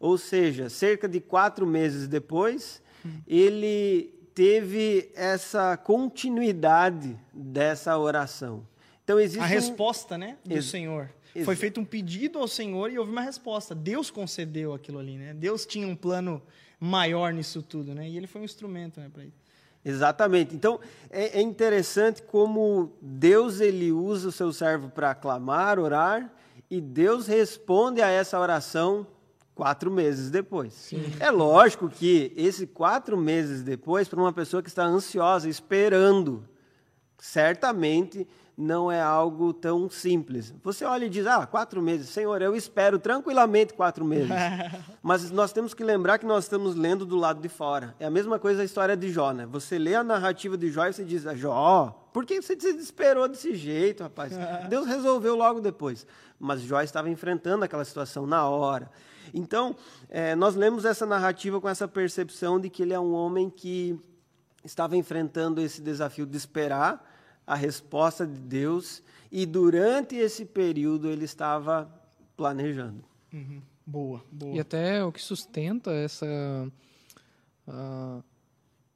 [0.00, 3.22] ou seja, cerca de quatro meses depois, uhum.
[3.26, 8.66] ele teve essa continuidade dessa oração.
[9.04, 9.48] Então existe a um...
[9.48, 11.10] resposta, né, do Ex Senhor.
[11.34, 13.74] Ex Foi feito um pedido ao Senhor e houve uma resposta.
[13.74, 15.34] Deus concedeu aquilo ali, né?
[15.34, 16.42] Deus tinha um plano
[16.80, 18.08] maior nisso tudo, né?
[18.08, 19.44] E ele foi um instrumento, né, para isso.
[19.84, 20.54] Exatamente.
[20.54, 26.32] Então é, é, interessante como Deus ele usa o seu servo para clamar, orar,
[26.70, 29.06] e Deus responde a essa oração
[29.54, 30.72] quatro meses depois.
[30.72, 31.04] Sim.
[31.20, 36.48] É lógico que esse quatro meses depois, para uma pessoa que está ansiosa, esperando,
[37.18, 40.54] certamente não é algo tão simples.
[40.62, 44.30] Você olha e diz, ah, quatro meses, Senhor, eu espero tranquilamente quatro meses.
[45.02, 47.94] Mas nós temos que lembrar que nós estamos lendo do lado de fora.
[47.98, 49.44] É a mesma coisa a história de Jó, né?
[49.46, 52.72] Você lê a narrativa de Jó e você diz, ah, Jó, por que você se
[52.72, 54.32] desesperou desse jeito, rapaz?
[54.70, 56.06] Deus resolveu logo depois.
[56.38, 58.90] Mas Jó estava enfrentando aquela situação na hora.
[59.32, 59.74] Então,
[60.08, 63.98] é, nós lemos essa narrativa com essa percepção de que ele é um homem que
[64.64, 67.13] estava enfrentando esse desafio de esperar,
[67.46, 71.90] a resposta de Deus e durante esse período ele estava
[72.36, 73.04] planejando.
[73.32, 73.60] Uhum.
[73.86, 74.54] Boa, boa.
[74.56, 76.26] E até o que sustenta essa
[77.68, 78.24] uh,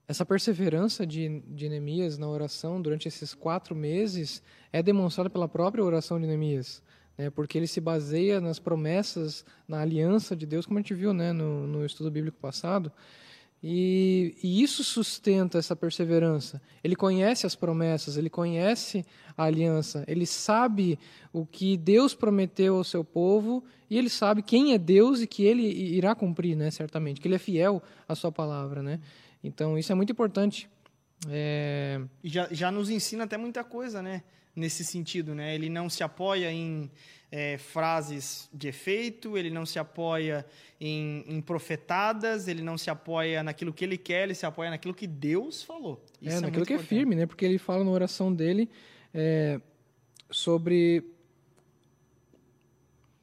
[0.09, 5.85] essa perseverança de, de Neemias na oração durante esses quatro meses é demonstrada pela própria
[5.85, 6.83] oração de Neemias,
[7.19, 7.29] né?
[7.29, 11.31] porque ele se baseia nas promessas, na aliança de Deus, como a gente viu né?
[11.31, 12.91] no, no estudo bíblico passado.
[13.63, 16.63] E, e, isso sustenta essa perseverança.
[16.83, 19.05] Ele conhece as promessas, ele conhece
[19.37, 20.99] a aliança, ele sabe
[21.33, 25.43] o que Deus prometeu ao seu povo e ele sabe quem é Deus e que
[25.43, 29.01] ele irá cumprir, né, certamente, que ele é fiel à sua palavra, né?
[29.43, 30.69] Então isso é muito importante.
[31.29, 32.01] É...
[32.23, 34.23] E já, já nos ensina até muita coisa, né?
[34.59, 35.55] Nesse sentido, né?
[35.55, 36.91] Ele não se apoia em
[37.31, 40.45] é, frases de efeito, ele não se apoia
[40.81, 44.95] em, em, profetadas, ele não se apoia naquilo que ele quer, ele se apoia naquilo
[44.95, 46.03] que Deus falou.
[46.21, 46.95] Isso é, é naquilo que importante.
[46.95, 47.27] é firme, né?
[47.27, 48.69] Porque ele fala na oração dele
[49.15, 49.61] é,
[50.31, 51.05] sobre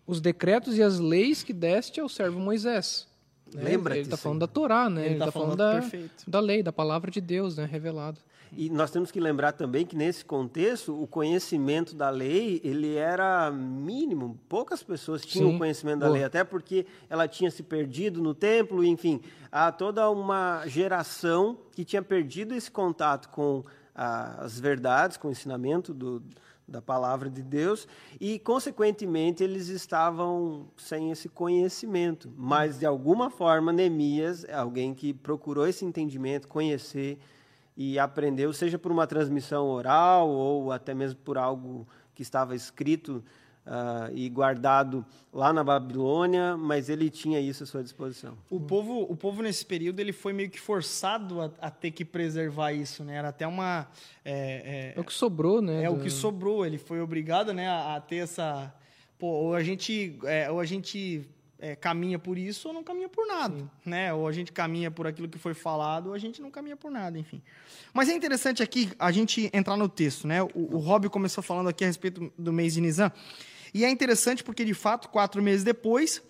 [0.06, 3.08] os decretos e as leis que deste ao servo Moisés.
[3.54, 3.64] Né?
[3.64, 3.96] Lembra?
[3.96, 5.06] Ele está falando da Torá, né?
[5.06, 7.66] Ele está tá falando, falando da, da lei, da palavra de Deus, né?
[7.66, 8.20] Revelado.
[8.58, 13.52] E nós temos que lembrar também que nesse contexto o conhecimento da lei ele era
[13.52, 14.40] mínimo.
[14.48, 16.18] Poucas pessoas tinham Sim, conhecimento da boa.
[16.18, 21.84] lei, até porque ela tinha se perdido no templo, enfim, há toda uma geração que
[21.84, 23.64] tinha perdido esse contato com
[23.94, 26.24] ah, as verdades, com o ensinamento do,
[26.68, 27.88] da palavra de Deus
[28.20, 32.32] e, consequentemente, eles estavam sem esse conhecimento.
[32.36, 37.20] Mas, de alguma forma, Neemias é alguém que procurou esse entendimento, conhecer
[37.76, 43.24] e aprendeu, seja por uma transmissão oral ou até mesmo por algo que estava escrito
[43.66, 48.38] uh, e guardado lá na Babilônia, mas ele tinha isso à sua disposição.
[48.50, 52.06] O povo, o povo nesse período ele foi meio que forçado a, a ter que
[52.06, 53.16] preservar isso, né?
[53.16, 53.88] Era até uma
[54.24, 55.84] é, é, é o que sobrou, né?
[55.84, 55.96] É do...
[55.96, 56.66] o que sobrou.
[56.66, 58.74] Ele foi obrigado, né, a, a ter essa
[59.18, 61.26] Pô, ou a gente, é, ou a gente
[61.66, 63.70] é, caminha por isso ou não caminha por nada, Sim.
[63.86, 64.14] né?
[64.14, 66.92] Ou a gente caminha por aquilo que foi falado ou a gente não caminha por
[66.92, 67.42] nada, enfim.
[67.92, 70.44] Mas é interessante aqui a gente entrar no texto, né?
[70.44, 73.12] O, o Rob começou falando aqui a respeito do mês de Nizam
[73.74, 76.22] e é interessante porque, de fato, quatro meses depois,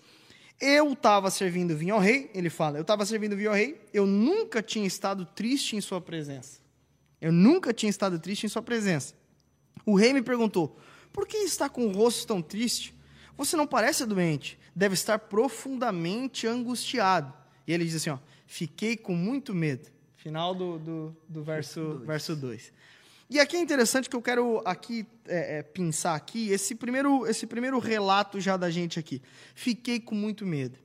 [0.58, 4.06] eu estava servindo vinho ao rei, ele fala, eu estava servindo vinho ao rei, eu
[4.06, 6.60] nunca tinha estado triste em sua presença.
[7.20, 9.14] Eu nunca tinha estado triste em sua presença.
[9.84, 10.78] O rei me perguntou,
[11.12, 12.95] por que está com o rosto tão triste?
[13.36, 17.32] Você não parece doente, deve estar profundamente angustiado.
[17.66, 19.88] E ele diz assim: ó, fiquei com muito medo.
[20.16, 22.06] Final do, do, do verso 2.
[22.06, 22.72] Verso dois.
[23.28, 27.46] E aqui é interessante que eu quero aqui é, é, pensar aqui esse primeiro, esse
[27.46, 29.20] primeiro relato já da gente aqui.
[29.54, 30.78] Fiquei com muito medo.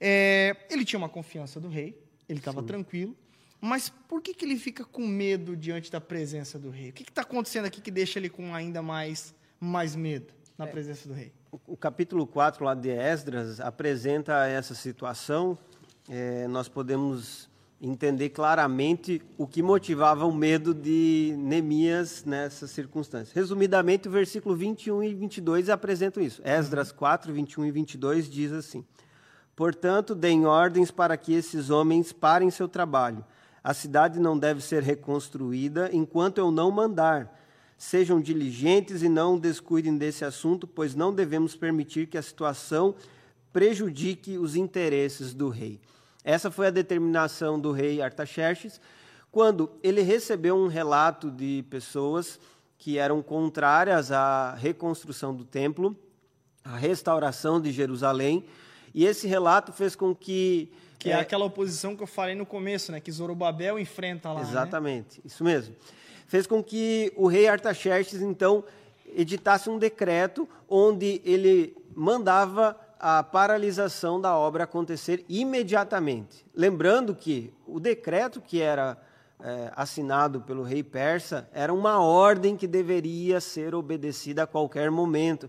[0.00, 1.96] É, ele tinha uma confiança do rei,
[2.28, 3.16] ele estava tranquilo,
[3.60, 6.90] mas por que, que ele fica com medo diante da presença do rei?
[6.90, 10.70] O que está acontecendo aqui que deixa ele com ainda mais, mais medo na é.
[10.70, 11.32] presença do rei?
[11.66, 15.56] O, capítulo 4 lá de Esdras apresenta essa situação.
[16.10, 17.48] É, nós podemos
[17.80, 23.32] entender claramente o que motivava o medo de Neemias nessas circunstâncias.
[23.32, 26.42] Resumidamente, o versículo 21 e 22 apresentam isso.
[26.44, 28.84] Esdras 4, 21 e 22 diz assim:
[29.54, 33.24] Portanto, deem ordens para que esses homens parem seu trabalho.
[33.62, 37.38] A cidade não deve ser reconstruída enquanto eu não mandar
[37.78, 42.96] Sejam diligentes e não descuidem desse assunto, pois não devemos permitir que a situação
[43.52, 45.80] prejudique os interesses do rei.
[46.24, 48.80] Essa foi a determinação do rei Artaxerxes,
[49.30, 52.40] quando ele recebeu um relato de pessoas
[52.76, 55.96] que eram contrárias à reconstrução do templo,
[56.64, 58.44] à restauração de Jerusalém,
[58.92, 62.44] e esse relato fez com que que é, é aquela oposição que eu falei no
[62.44, 64.40] começo, né, que Zorobabel enfrenta lá.
[64.40, 64.48] Né?
[64.48, 65.22] Exatamente, né?
[65.26, 65.76] isso mesmo
[66.28, 68.62] fez com que o rei Artaxerxes, então,
[69.16, 76.44] editasse um decreto onde ele mandava a paralisação da obra acontecer imediatamente.
[76.54, 78.98] Lembrando que o decreto que era
[79.40, 85.48] é, assinado pelo rei persa era uma ordem que deveria ser obedecida a qualquer momento,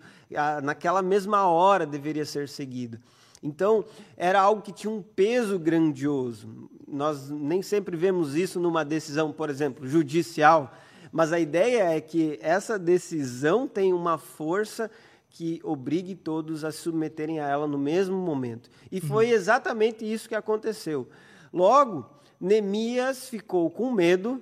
[0.64, 3.02] naquela mesma hora deveria ser seguida.
[3.42, 3.86] Então,
[4.18, 6.70] era algo que tinha um peso grandioso.
[6.88, 10.74] Nós nem sempre vemos isso numa decisão, por exemplo, judicial,
[11.12, 14.92] mas a ideia é que essa decisão tem uma força
[15.30, 18.70] que obrigue todos a se submeterem a ela no mesmo momento.
[18.92, 19.08] E uhum.
[19.08, 21.08] foi exatamente isso que aconteceu.
[21.54, 22.06] Logo,
[22.40, 24.42] Neemias ficou com medo,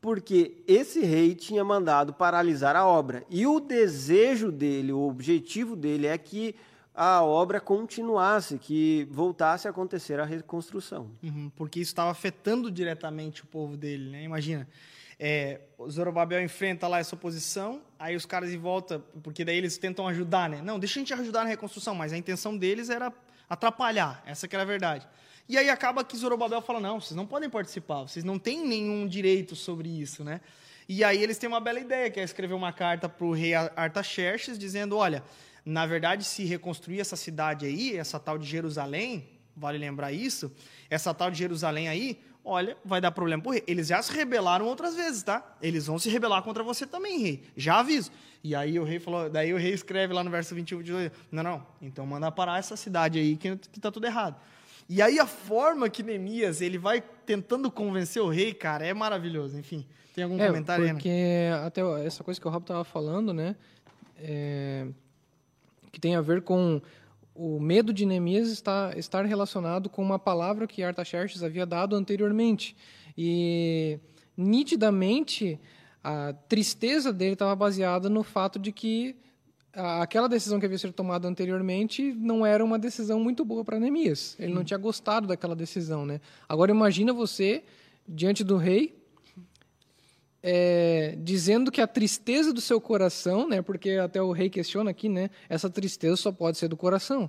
[0.00, 3.24] porque esse rei tinha mandado paralisar a obra.
[3.30, 6.54] E o desejo dele, o objetivo dele é que
[6.96, 11.10] a obra continuasse, que voltasse a acontecer a reconstrução.
[11.22, 14.22] Uhum, porque isso estava afetando diretamente o povo dele, né?
[14.22, 14.66] Imagina.
[15.18, 20.06] é, Zorobabel enfrenta lá essa oposição, aí os caras em volta, porque daí eles tentam
[20.08, 20.60] ajudar, né?
[20.62, 23.12] Não, deixa a gente ajudar na reconstrução, mas a intenção deles era
[23.48, 25.06] atrapalhar, essa que era a verdade.
[25.48, 29.06] E aí acaba que Zorobabel fala, não, vocês não podem participar, vocês não têm nenhum
[29.06, 30.40] direito sobre isso, né?
[30.88, 33.54] E aí eles têm uma bela ideia, que é escrever uma carta para o rei
[33.54, 35.22] Artaxerxes, dizendo, olha,
[35.66, 40.52] na verdade, se reconstruir essa cidade aí, essa tal de Jerusalém, vale lembrar isso,
[40.88, 43.64] essa tal de Jerusalém aí, olha, vai dar problema pro rei.
[43.66, 45.56] Eles já se rebelaram outras vezes, tá?
[45.60, 47.42] Eles vão se rebelar contra você também, rei.
[47.56, 48.12] Já aviso.
[48.44, 51.42] E aí o rei falou, daí o rei escreve lá no verso 21, 22, não,
[51.42, 54.36] não, então manda parar essa cidade aí que, que tá tudo errado.
[54.88, 59.58] E aí a forma que Neemias, ele vai tentando convencer o rei, cara, é maravilhoso.
[59.58, 61.50] Enfim, tem algum é, comentário porque aí?
[61.50, 63.56] Porque até essa coisa que o Rob tava falando, né,
[64.16, 64.86] é,
[65.96, 66.78] que tem a ver com
[67.34, 72.76] o medo de Neemias está, estar relacionado com uma palavra que Artaxerxes havia dado anteriormente.
[73.16, 73.98] E,
[74.36, 75.58] nitidamente,
[76.04, 79.16] a tristeza dele estava baseada no fato de que
[79.72, 84.36] aquela decisão que havia sido tomada anteriormente não era uma decisão muito boa para Neemias.
[84.38, 86.04] Ele não tinha gostado daquela decisão.
[86.04, 86.20] Né?
[86.46, 87.64] Agora, imagina você,
[88.06, 88.95] diante do rei,
[90.48, 95.08] é, dizendo que a tristeza do seu coração, né, porque até o rei questiona aqui,
[95.08, 97.28] né, essa tristeza só pode ser do coração.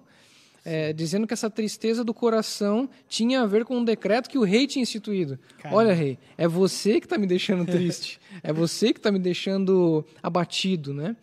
[0.63, 4.43] É, dizendo que essa tristeza do coração tinha a ver com um decreto que o
[4.43, 5.39] rei tinha instituído.
[5.57, 5.77] Caramba.
[5.77, 10.05] Olha, rei, é você que está me deixando triste, é você que está me deixando
[10.21, 11.15] abatido, né?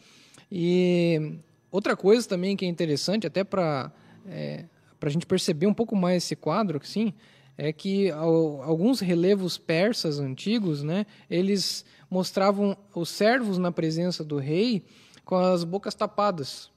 [0.51, 1.37] E
[1.71, 3.93] outra coisa também que é interessante, até para
[4.27, 4.65] é,
[5.01, 7.13] a gente perceber um pouco mais esse quadro, assim,
[7.57, 14.85] é que alguns relevos persas antigos, né, eles mostravam os servos na presença do rei
[15.25, 16.71] com as bocas tapadas,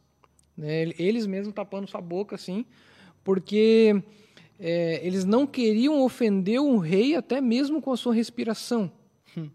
[0.55, 2.65] né, eles mesmos tapando sua boca assim,
[3.23, 4.01] porque
[4.59, 8.91] é, eles não queriam ofender o rei até mesmo com a sua respiração.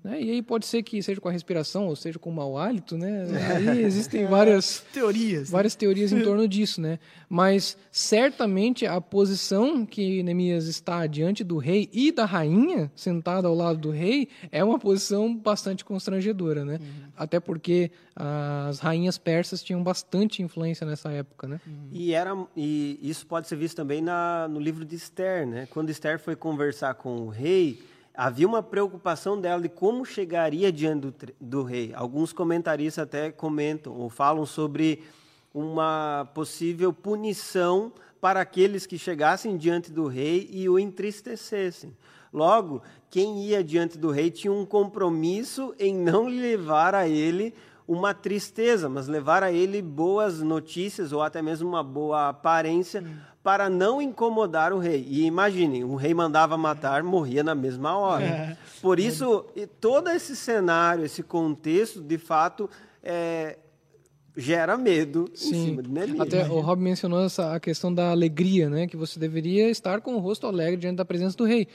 [0.03, 0.23] Né?
[0.23, 2.97] E aí pode ser que seja com a respiração ou seja com o mau hálito,
[2.97, 3.25] né?
[3.57, 5.53] Aí existem várias teorias, né?
[5.53, 6.99] várias teorias em torno disso, né?
[7.29, 13.55] Mas certamente a posição que Neemias está diante do rei e da rainha, sentada ao
[13.55, 16.79] lado do rei, é uma posição bastante constrangedora, né?
[16.81, 17.11] Uhum.
[17.17, 21.61] Até porque as rainhas persas tinham bastante influência nessa época, né?
[21.67, 21.89] Uhum.
[21.93, 25.67] E era e isso pode ser visto também na, no livro de Esther, né?
[25.71, 27.81] Quando Esther foi conversar com o rei,
[28.15, 31.93] havia uma preocupação dela de como chegaria diante do, do, rei.
[31.95, 35.03] Alguns comentaristas até comentam ou falam sobre
[35.55, 41.97] uma possível punição para aqueles que chegassem diante do rei e o entristecessem.
[42.33, 47.55] Logo, quem ia diante do rei tinha um compromisso em não levar a ele
[47.87, 53.05] uma tristeza, mas levar a ele boas notícias ou até mesmo uma boa aparência
[53.43, 55.05] para não incomodar o rei.
[55.09, 58.25] E imaginem, o rei mandava matar, morria na mesma hora.
[58.25, 58.57] É.
[58.81, 59.45] Por isso,
[59.81, 62.71] todo esse cenário, esse contexto, de fato,
[63.03, 63.59] é,
[64.37, 65.49] gera medo Sim.
[65.49, 66.21] em cima de Neemias.
[66.21, 68.87] Até o Rob mencionou essa, a questão da alegria, né?
[68.87, 71.67] que você deveria estar com o rosto alegre diante da presença do rei.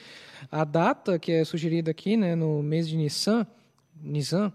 [0.52, 3.46] A data que é sugerida aqui, né, no mês de Nissan,
[4.02, 4.54] Nisan,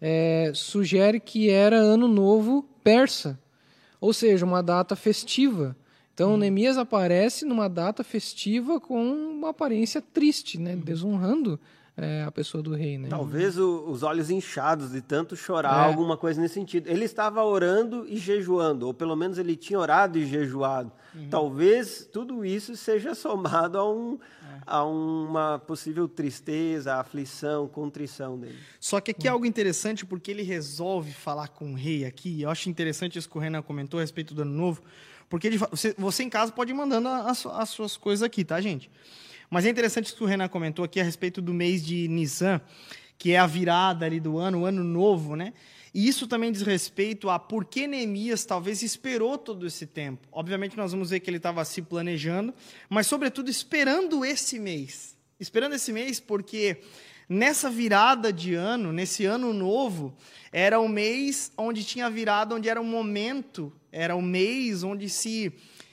[0.00, 3.38] é, sugere que era ano novo persa,
[4.00, 5.76] ou seja, uma data festiva.
[6.16, 6.36] Então, hum.
[6.38, 10.74] Neemias aparece numa data festiva com uma aparência triste, né?
[10.74, 10.80] Hum.
[10.80, 11.60] desonrando
[11.94, 12.96] é, a pessoa do rei.
[12.96, 13.08] Né?
[13.10, 15.88] Talvez o, os olhos inchados de tanto chorar, é.
[15.90, 16.88] alguma coisa nesse sentido.
[16.88, 20.90] Ele estava orando e jejuando, ou pelo menos ele tinha orado e jejuado.
[21.14, 21.28] Uhum.
[21.28, 24.60] Talvez tudo isso seja somado a, um, é.
[24.66, 28.56] a uma possível tristeza, aflição, contrição dele.
[28.80, 32.40] Só que aqui é algo interessante porque ele resolve falar com o rei aqui.
[32.40, 34.82] Eu acho interessante isso que o Renan comentou a respeito do ano novo
[35.28, 38.90] porque você, você em casa pode ir mandando as, as suas coisas aqui, tá, gente?
[39.50, 42.60] Mas é interessante isso que o Renan comentou aqui a respeito do mês de Nissan,
[43.18, 45.52] que é a virada ali do ano, o ano novo, né?
[45.94, 50.28] E isso também diz respeito a por que Neemias talvez esperou todo esse tempo.
[50.30, 52.52] Obviamente, nós vamos ver que ele estava se planejando,
[52.88, 55.16] mas, sobretudo, esperando esse mês.
[55.40, 56.78] Esperando esse mês porque
[57.28, 60.16] nessa virada de ano, nesse ano novo,
[60.52, 65.50] era o mês onde tinha virado, onde era um momento era o mês onde se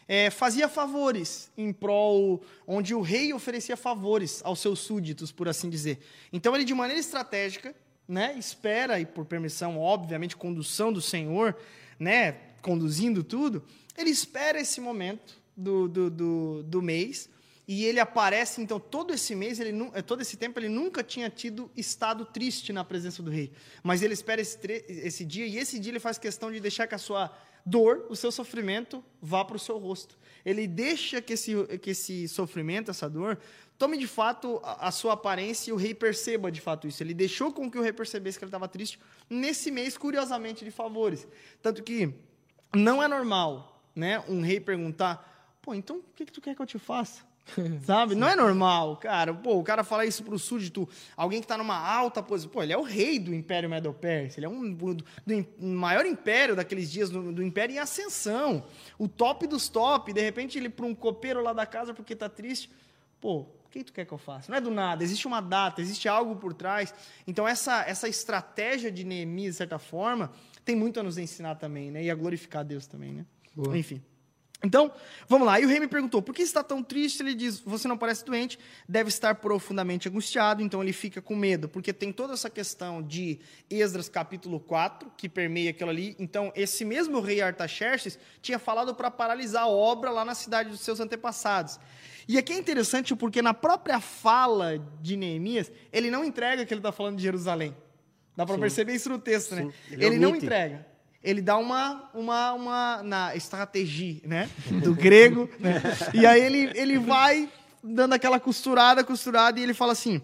[0.10, 5.70] é, fazia favores em prol, onde o rei oferecia favores aos seus súditos, por assim
[5.70, 6.00] dizer.
[6.34, 7.74] Então ele, de maneira estratégica,
[8.06, 11.56] né, espera, e por permissão, obviamente, condução do Senhor,
[11.98, 13.64] né, conduzindo tudo,
[13.98, 17.30] ele espera esse momento do, do, do, do mês,
[17.68, 21.72] e ele aparece, então, todo esse mês, ele, todo esse tempo, ele nunca tinha tido
[21.76, 23.54] estado triste na presença do rei.
[23.82, 26.96] Mas ele espera esse, esse dia, e esse dia ele faz questão de deixar que
[26.96, 27.34] a sua
[27.66, 30.18] dor, o seu sofrimento vá para o seu rosto.
[30.46, 33.40] Ele deixa que esse, que esse sofrimento, essa dor,
[33.78, 37.02] tome de fato a, a, sua aparência e o rei perceba de fato isso.
[37.02, 39.00] Ele deixou com que o rei percebesse que ele estava triste
[39.30, 41.26] nesse mês, curiosamente, de favores.
[41.62, 42.14] Tanto que
[42.76, 46.62] não é normal né, um rei perguntar: pô, então o que, que tu quer que
[46.62, 47.24] eu te faça?
[47.86, 48.16] Sabe?
[48.16, 49.34] Não é normal, cara.
[49.34, 52.52] Pô, o cara falar isso pro súdito, alguém que tá numa alta posição.
[52.52, 54.40] Pô, ele é o rei do Império Medo-Persa.
[54.40, 55.06] Ele é um do, do,
[55.60, 58.66] maior império daqueles dias, do, do, Império em ascensão.
[58.98, 60.14] O top dos top.
[60.14, 62.70] De repente, ele para um copeiro lá da casa porque tá triste.
[63.20, 64.52] Pô, o que tu quer que eu faça?
[64.52, 65.04] Não é do nada.
[65.04, 66.94] Existe uma data, existe algo por trás.
[67.28, 70.32] Então, essa, essa estratégia de Neemias, de certa forma,
[70.64, 72.04] tem muito a nos ensinar também, né?
[72.04, 73.26] E a glorificar Deus também, né?
[73.56, 73.78] Boa.
[73.78, 74.02] Enfim.
[74.66, 74.94] Então,
[75.28, 75.60] vamos lá.
[75.60, 77.22] E o rei me perguntou, por que está tão triste?
[77.22, 78.58] Ele diz, você não parece doente,
[78.88, 83.40] deve estar profundamente angustiado, então ele fica com medo, porque tem toda essa questão de
[83.70, 86.16] Esdras capítulo 4, que permeia aquilo ali.
[86.18, 90.80] Então, esse mesmo rei Artaxerxes tinha falado para paralisar a obra lá na cidade dos
[90.80, 91.78] seus antepassados.
[92.26, 96.80] E aqui é interessante porque na própria fala de Neemias, ele não entrega que ele
[96.80, 97.76] está falando de Jerusalém.
[98.34, 99.70] Dá para perceber isso no texto, né?
[99.92, 100.93] Ele, ele não entrega
[101.24, 104.50] ele dá uma, uma, uma na estratégia, né?
[104.84, 105.82] Do grego, né?
[106.14, 107.50] E aí ele, ele vai
[107.82, 110.22] dando aquela costurada, costurada, e ele fala assim: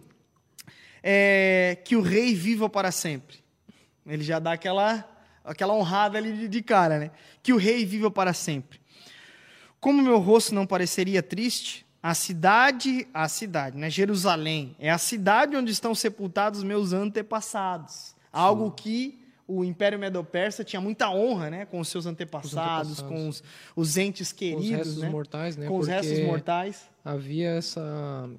[1.02, 3.40] é, que o rei viva para sempre.
[4.06, 5.08] Ele já dá aquela,
[5.44, 7.12] aquela honrada ali de, de cara, né?
[7.42, 8.82] Que o rei viva para sempre.
[9.80, 13.90] Como meu rosto não pareceria triste, a cidade, a cidade, né?
[13.90, 18.16] Jerusalém, é a cidade onde estão sepultados meus antepassados.
[18.32, 19.20] Algo que
[19.50, 23.24] o Império Medo-Persa tinha muita honra, né, com os seus antepassados, os antepassados.
[23.24, 23.44] com os,
[23.76, 25.10] os, entes queridos, com os restos né?
[25.10, 25.68] mortais, né?
[25.68, 26.90] Com os restos mortais.
[27.04, 28.30] Havia essa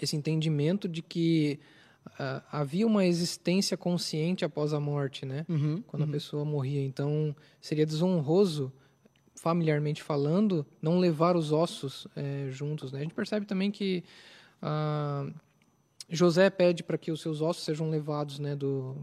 [0.00, 1.58] esse entendimento de que
[2.06, 5.44] uh, havia uma existência consciente após a morte, né?
[5.48, 6.08] Uhum, Quando uhum.
[6.08, 8.72] a pessoa morria, então seria desonroso
[9.34, 12.90] familiarmente falando, não levar os ossos é, juntos.
[12.90, 12.98] Né?
[12.98, 14.02] A gente percebe também que
[14.60, 15.32] uh,
[16.08, 18.96] José pede para que os seus ossos sejam levados né, do,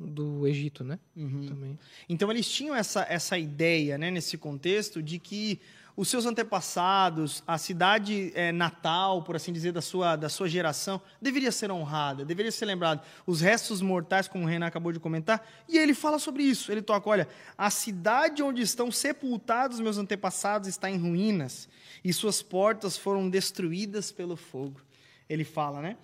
[0.00, 0.98] do Egito, né?
[1.16, 1.46] Uhum.
[1.46, 1.78] Também.
[2.08, 5.60] Então eles tinham essa, essa ideia, né, nesse contexto, de que
[5.96, 11.00] os seus antepassados, a cidade é, natal, por assim dizer, da sua, da sua geração,
[11.22, 13.00] deveria ser honrada, deveria ser lembrado.
[13.26, 16.70] Os restos mortais, como o Renan acabou de comentar, e ele fala sobre isso.
[16.70, 17.26] Ele toca: olha,
[17.56, 21.66] a cidade onde estão sepultados meus antepassados está em ruínas,
[22.04, 24.82] e suas portas foram destruídas pelo fogo.
[25.28, 25.96] Ele fala, né?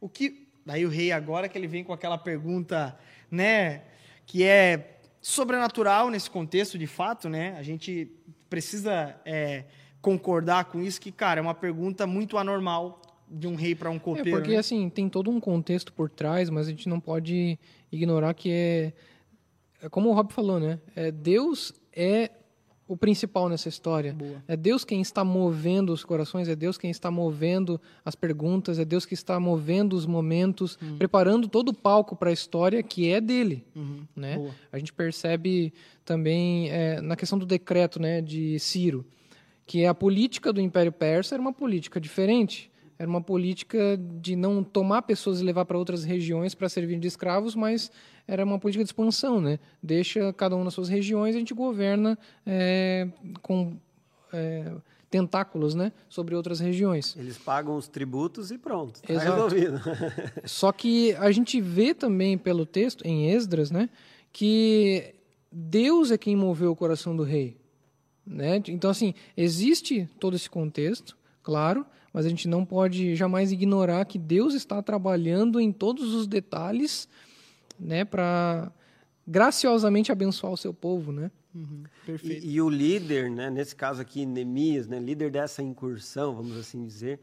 [0.00, 0.46] O que.
[0.64, 2.96] Daí o rei, agora que ele vem com aquela pergunta
[3.30, 3.82] né,
[4.26, 7.54] que é sobrenatural nesse contexto, de fato, né?
[7.58, 8.10] A gente
[8.48, 9.64] precisa é,
[10.00, 13.98] concordar com isso, que, cara, é uma pergunta muito anormal de um rei para um
[13.98, 14.30] copeiro.
[14.30, 14.58] É porque, né?
[14.58, 17.58] assim, tem todo um contexto por trás, mas a gente não pode
[17.92, 18.92] ignorar que é,
[19.82, 20.80] é como o Rob falou, né?
[20.96, 22.30] É, Deus é
[22.90, 24.12] o principal nessa história.
[24.12, 24.42] Boa.
[24.48, 28.84] É Deus quem está movendo os corações, é Deus quem está movendo as perguntas, é
[28.84, 30.98] Deus que está movendo os momentos, uhum.
[30.98, 33.64] preparando todo o palco para a história que é dele.
[33.76, 34.00] Uhum.
[34.16, 34.52] Né?
[34.72, 35.72] A gente percebe
[36.04, 39.06] também é, na questão do decreto né, de Ciro,
[39.64, 42.69] que a política do Império Persa era uma política diferente.
[43.00, 47.08] Era uma política de não tomar pessoas e levar para outras regiões para servir de
[47.08, 47.90] escravos, mas
[48.28, 49.58] era uma política de expansão, né?
[49.82, 53.08] Deixa cada um nas suas regiões, a gente governa é,
[53.40, 53.72] com
[54.34, 54.70] é,
[55.08, 55.94] tentáculos, né?
[56.10, 57.16] Sobre outras regiões.
[57.16, 59.80] Eles pagam os tributos e pronto, tá resolvido.
[60.44, 63.88] Só que a gente vê também pelo texto, em Esdras, né?
[64.30, 65.14] Que
[65.50, 67.56] Deus é quem moveu o coração do rei.
[68.26, 68.62] Né?
[68.68, 74.18] Então, assim, existe todo esse contexto, claro, mas a gente não pode jamais ignorar que
[74.18, 77.08] Deus está trabalhando em todos os detalhes,
[77.78, 78.70] né, para
[79.26, 81.30] graciosamente abençoar o seu povo, né?
[81.54, 82.44] Uhum, perfeito.
[82.44, 86.84] E, e, o líder, né, nesse caso aqui, Neemias, né, líder dessa incursão, vamos assim
[86.84, 87.20] dizer,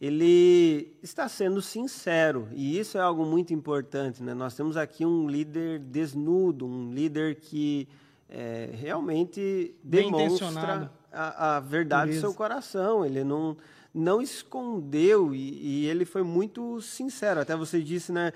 [0.00, 4.32] ele está sendo sincero e isso é algo muito importante, né?
[4.32, 7.88] Nós temos aqui um líder desnudo, um líder que
[8.28, 13.04] é, realmente demonstra a, a verdade do seu coração.
[13.04, 13.56] Ele não
[13.98, 17.40] não escondeu e, e, ele foi muito sincero.
[17.40, 18.32] Até você disse, né,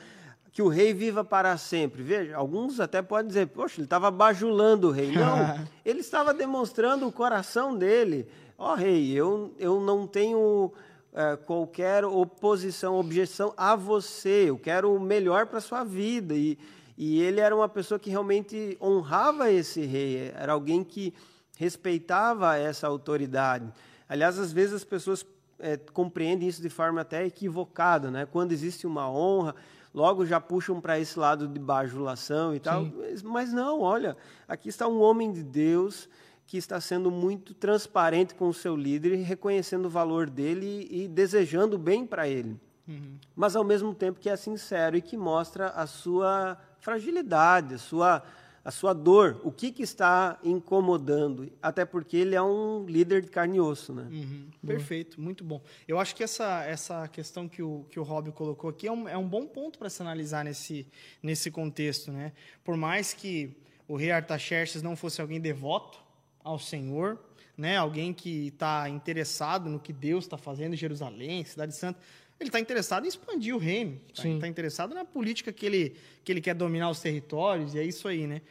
[0.52, 2.02] que o rei viva para sempre.
[2.02, 5.12] Veja, alguns até podem dizer, poxa, ele estava bajulando o rei.
[5.16, 8.26] Não, ele estava demonstrando o coração dele.
[8.58, 10.72] Ó oh, rei, eu, eu não tenho
[11.12, 14.44] é, qualquer oposição, objeção a você.
[14.46, 16.34] Eu quero o melhor para sua vida.
[16.34, 16.58] E,
[16.96, 20.32] e ele era uma pessoa que realmente honrava esse rei.
[20.36, 21.12] Era alguém que
[21.56, 23.72] respeitava essa autoridade.
[24.08, 25.24] Aliás, às vezes as pessoas
[25.62, 28.26] é, compreendem isso de forma até equivocada, né?
[28.26, 29.54] Quando existe uma honra,
[29.94, 32.84] logo já puxam para esse lado de bajulação e tal.
[32.84, 34.16] Mas, mas, não, olha,
[34.48, 36.08] aqui está um homem de Deus
[36.46, 41.78] que está sendo muito transparente com o seu líder, reconhecendo o valor dele e desejando
[41.78, 42.60] bem para ele.
[42.86, 43.16] Uhum.
[43.34, 48.22] Mas ao mesmo tempo que é sincero e que mostra a sua fragilidade, a sua,
[48.64, 53.28] a sua dor, o que, que está incomodando, até porque ele é um líder de
[53.28, 53.92] carne e osso.
[53.92, 54.08] Né?
[54.10, 54.50] Uhum.
[54.64, 55.60] Perfeito, muito bom.
[55.86, 59.08] Eu acho que essa, essa questão que o, que o Rob colocou aqui é um,
[59.08, 60.86] é um bom ponto para se analisar nesse,
[61.22, 62.12] nesse contexto.
[62.12, 62.32] Né?
[62.62, 63.56] Por mais que
[63.88, 66.02] o rei Artaxerxes não fosse alguém devoto,
[66.44, 67.18] ao Senhor,
[67.56, 67.76] né?
[67.76, 72.00] Alguém que está interessado no que Deus está fazendo em Jerusalém, Cidade Santa.
[72.42, 74.00] Ele está interessado em expandir o reino.
[74.12, 77.84] Está tá interessado na política que ele, que ele quer dominar os territórios, e é
[77.84, 78.42] isso aí, né?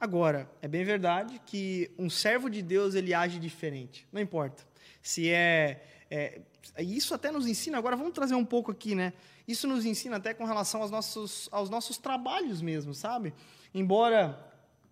[0.00, 4.06] Agora, é bem verdade que um servo de Deus ele age diferente.
[4.12, 4.64] Não importa.
[5.00, 5.80] Se é,
[6.10, 6.40] é,
[6.78, 9.12] Isso até nos ensina, agora vamos trazer um pouco aqui, né?
[9.46, 13.32] Isso nos ensina até com relação aos nossos, aos nossos trabalhos mesmo, sabe?
[13.72, 14.38] Embora,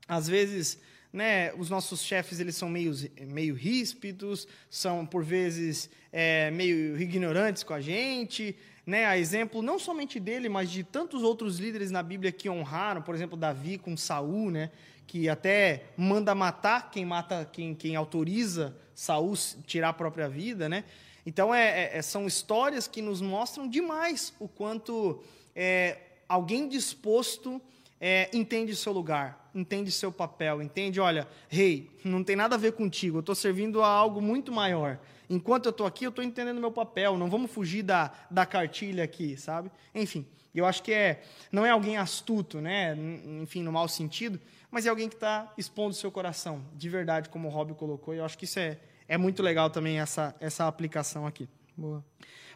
[0.06, 0.78] às vezes,
[1.14, 2.92] né, os nossos chefes eles são meio,
[3.28, 9.78] meio ríspidos, são por vezes é, meio ignorantes com a gente, né, a exemplo não
[9.78, 13.96] somente dele, mas de tantos outros líderes na Bíblia que honraram, por exemplo, Davi com
[13.96, 14.72] Saul, né,
[15.06, 19.34] que até manda matar quem mata, quem, quem autoriza Saul
[19.64, 20.82] tirar a própria vida, né?
[21.24, 25.22] Então é, é, é são histórias que nos mostram demais o quanto
[25.54, 25.98] é,
[26.28, 27.62] alguém disposto
[28.00, 32.72] é, entende seu lugar, entende seu papel, entende, olha, rei, não tem nada a ver
[32.72, 34.98] contigo, eu estou servindo a algo muito maior.
[35.30, 39.04] Enquanto eu estou aqui, eu estou entendendo meu papel, não vamos fugir da, da cartilha
[39.04, 39.70] aqui, sabe?
[39.94, 42.96] Enfim, eu acho que é, não é alguém astuto, né?
[43.40, 44.40] enfim, no mau sentido,
[44.70, 48.18] mas é alguém que está expondo seu coração, de verdade, como o Rob colocou, e
[48.18, 48.78] eu acho que isso é,
[49.08, 51.48] é muito legal também, essa, essa aplicação aqui.
[51.76, 52.04] Boa.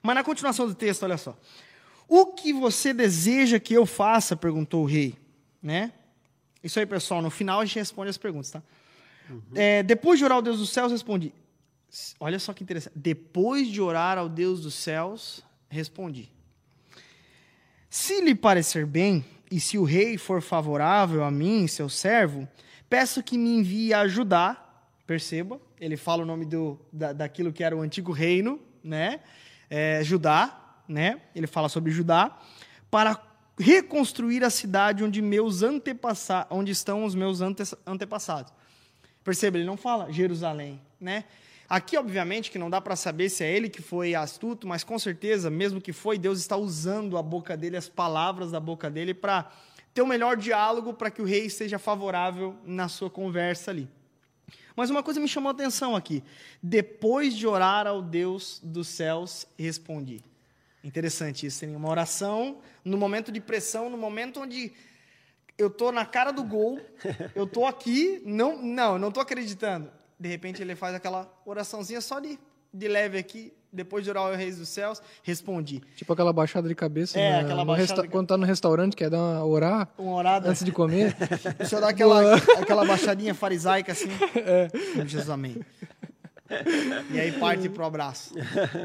[0.02, 1.36] Mas na continuação do texto, olha só.
[2.06, 4.36] O que você deseja que eu faça?
[4.36, 5.14] perguntou o rei
[5.62, 5.92] né?
[6.62, 7.22] Isso aí, pessoal.
[7.22, 8.62] No final a gente responde as perguntas, tá?
[9.30, 9.42] Uhum.
[9.54, 11.32] É, depois de orar ao Deus dos céus, respondi.
[12.20, 12.92] Olha só que interessante.
[12.96, 16.30] Depois de orar ao Deus dos céus, respondi.
[17.88, 22.46] Se lhe parecer bem, e se o rei for favorável a mim, seu servo,
[22.88, 24.66] peço que me envie a ajudar.
[25.06, 29.20] Perceba, ele fala o nome do, da, daquilo que era o antigo reino, né?
[29.70, 31.22] É, Judá, né?
[31.34, 32.38] Ele fala sobre Judá,
[32.90, 33.14] para
[33.58, 38.52] reconstruir a cidade onde meus antepassados, onde estão os meus ante antepassados.
[39.24, 41.24] Perceba, ele não fala Jerusalém, né?
[41.68, 44.98] Aqui, obviamente, que não dá para saber se é ele que foi astuto, mas com
[44.98, 49.12] certeza, mesmo que foi, Deus está usando a boca dele, as palavras da boca dele,
[49.12, 49.50] para
[49.92, 53.86] ter o um melhor diálogo, para que o rei seja favorável na sua conversa ali.
[54.74, 56.22] Mas uma coisa me chamou a atenção aqui.
[56.62, 60.22] Depois de orar ao Deus dos céus, respondi.
[60.82, 64.72] Interessante isso, tem uma oração no momento de pressão, no momento onde
[65.58, 66.78] eu tô na cara do gol,
[67.34, 69.90] eu tô aqui, não, não, não tô acreditando.
[70.18, 72.38] De repente ele faz aquela oraçãozinha só de,
[72.72, 75.82] de leve aqui, depois de orar ao Reis dos Céus, respondi.
[75.96, 77.18] Tipo aquela baixada de cabeça.
[77.18, 78.02] É, aquela baixada.
[78.02, 78.08] De...
[78.08, 79.88] Quando tá no restaurante, quer dar uma orar.
[79.98, 80.48] Uma orada.
[80.48, 81.14] Antes de comer.
[81.58, 84.08] Deixa eu dar aquela, aquela baixadinha farisaica assim.
[84.36, 84.68] É.
[85.04, 85.56] Jesus, amém.
[87.10, 88.34] E aí parte pro abraço.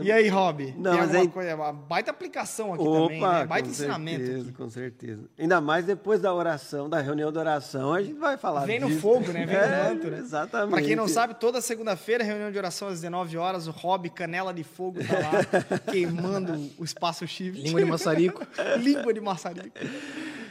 [0.01, 0.74] E aí, Rob?
[0.78, 1.28] Não, mas aí...
[1.28, 3.45] coisa, uma baita aplicação aqui Opa, também, né?
[3.45, 4.26] Baita ensinamento.
[4.26, 4.57] Certeza, aqui.
[4.57, 5.30] Com certeza.
[5.38, 8.95] Ainda mais depois da oração, da reunião da oração, a gente vai falar Vem disso.
[8.95, 9.45] no fogo, né?
[9.45, 10.18] Vem é, no manto, né?
[10.20, 10.72] Exatamente.
[10.72, 14.53] Pra quem não sabe, toda segunda-feira, reunião de oração às 19 horas, o Rob Canela
[14.53, 17.61] de Fogo tá lá, queimando o espaço shift.
[17.61, 18.47] Língua de maçarico.
[18.80, 19.80] Língua de maçarico.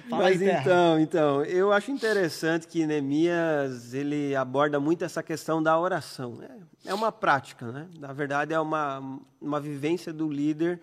[0.08, 5.62] Fala Mas aí, então, então, eu acho interessante que Neemias ele aborda muito essa questão
[5.62, 6.38] da oração.
[6.42, 7.88] É, é uma prática, né?
[7.98, 10.80] Na verdade, é uma, uma vivência do líder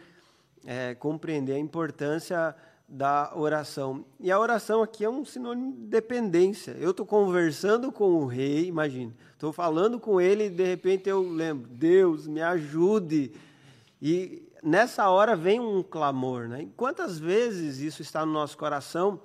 [0.66, 2.56] é, compreender a importância
[2.88, 4.04] da oração.
[4.20, 6.72] E a oração aqui é um sinônimo de dependência.
[6.80, 11.22] Eu estou conversando com o rei, imagine, estou falando com ele e de repente eu
[11.22, 13.32] lembro, Deus, me ajude.
[14.02, 16.48] E nessa hora vem um clamor.
[16.48, 16.64] Né?
[16.64, 19.20] E quantas vezes isso está no nosso coração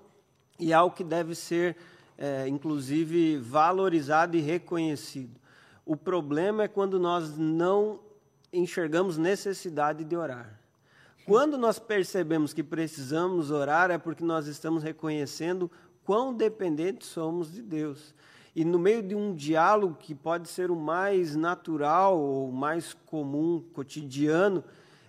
[0.59, 1.77] e é algo que deve ser,
[2.17, 5.41] é, inclusive, valorizado e reconhecido.
[5.85, 8.01] O problema é quando nós não
[8.53, 10.61] enxergamos necessidade de orar.
[11.27, 15.71] Quando nós percebemos que precisamos orar, é porque nós estamos reconhecendo
[16.05, 18.15] quão dependentes somos de Deus.
[18.55, 23.65] E no meio de um diálogo que pode ser o mais natural ou mais comum,
[23.73, 24.63] cotidiano,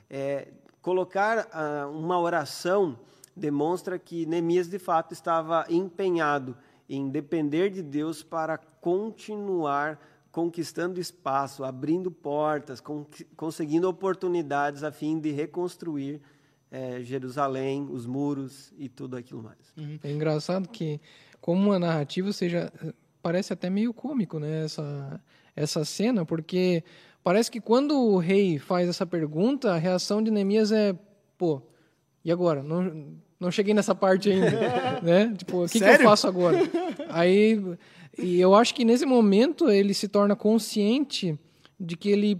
[0.10, 0.48] é,
[0.82, 2.98] colocar ah, uma oração
[3.36, 6.56] demonstra que Neemias de fato estava empenhado
[6.88, 10.00] em depender de Deus para continuar
[10.32, 16.22] conquistando espaço, abrindo portas, con conseguindo oportunidades a fim de reconstruir
[16.70, 19.74] é, Jerusalém, os muros e tudo aquilo mais.
[20.04, 21.00] É engraçado que,
[21.40, 22.72] como uma narrativa, seja
[23.22, 24.66] parece até meio cômico, né?
[24.66, 25.22] Essa,
[25.56, 26.84] essa cena, porque
[27.26, 30.96] parece que quando o rei faz essa pergunta, a reação de Neemias é,
[31.36, 31.60] pô,
[32.24, 32.62] e agora?
[32.62, 34.52] Não, não cheguei nessa parte ainda,
[35.02, 35.34] né?
[35.36, 36.60] Tipo, o que, que eu faço agora?
[37.10, 37.60] Aí,
[38.16, 41.36] e eu acho que nesse momento ele se torna consciente
[41.80, 42.40] de que ele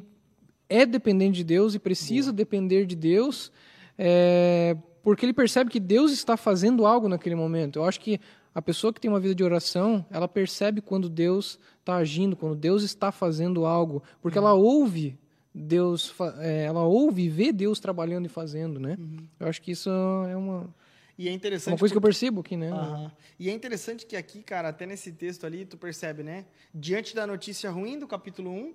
[0.70, 2.38] é dependente de Deus e precisa Boa.
[2.38, 3.52] depender de Deus,
[3.98, 7.80] é, porque ele percebe que Deus está fazendo algo naquele momento.
[7.80, 8.20] Eu acho que
[8.56, 12.56] a pessoa que tem uma vida de oração, ela percebe quando Deus está agindo, quando
[12.56, 14.46] Deus está fazendo algo, porque uhum.
[14.46, 15.20] ela ouve
[15.54, 18.96] Deus, é, ela ouve e vê Deus trabalhando e fazendo, né?
[18.98, 19.28] Uhum.
[19.40, 20.74] Eu acho que isso é uma
[21.18, 22.02] e é interessante uma coisa porque...
[22.02, 22.72] que eu percebo aqui, né?
[22.72, 23.12] Uhum.
[23.40, 26.46] E é interessante que aqui, cara, até nesse texto ali, tu percebe, né?
[26.74, 28.74] Diante da notícia ruim do capítulo 1,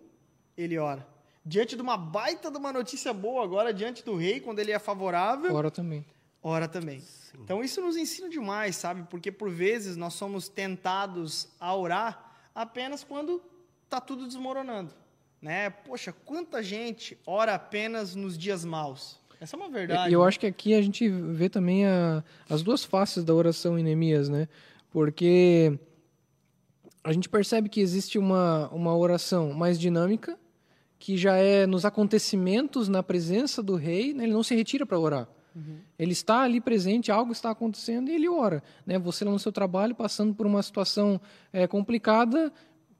[0.57, 1.07] ele ora.
[1.45, 4.78] Diante de uma baita de uma notícia boa agora, diante do rei, quando ele é
[4.78, 5.55] favorável.
[5.55, 6.05] Ora também.
[6.43, 7.03] Ora também.
[7.34, 9.05] Então isso nos ensina demais, sabe?
[9.11, 13.43] Porque por vezes nós somos tentados a orar apenas quando
[13.84, 14.93] está tudo desmoronando,
[15.41, 15.70] né?
[15.70, 19.18] Poxa, quanta gente ora apenas nos dias maus.
[19.41, 20.11] Essa é uma verdade.
[20.11, 20.28] E eu né?
[20.28, 24.28] acho que aqui a gente vê também a, as duas faces da oração em Neemias,
[24.28, 24.49] né?
[24.91, 25.78] Porque
[27.03, 30.38] a gente percebe que existe uma, uma oração mais dinâmica,
[30.99, 34.24] que já é nos acontecimentos, na presença do rei, né?
[34.24, 35.28] ele não se retira para orar.
[35.55, 35.79] Uhum.
[35.99, 38.63] Ele está ali presente, algo está acontecendo e ele ora.
[38.87, 38.99] Né?
[38.99, 41.21] Você lá no seu trabalho, passando por uma situação
[41.53, 42.53] é, complicada,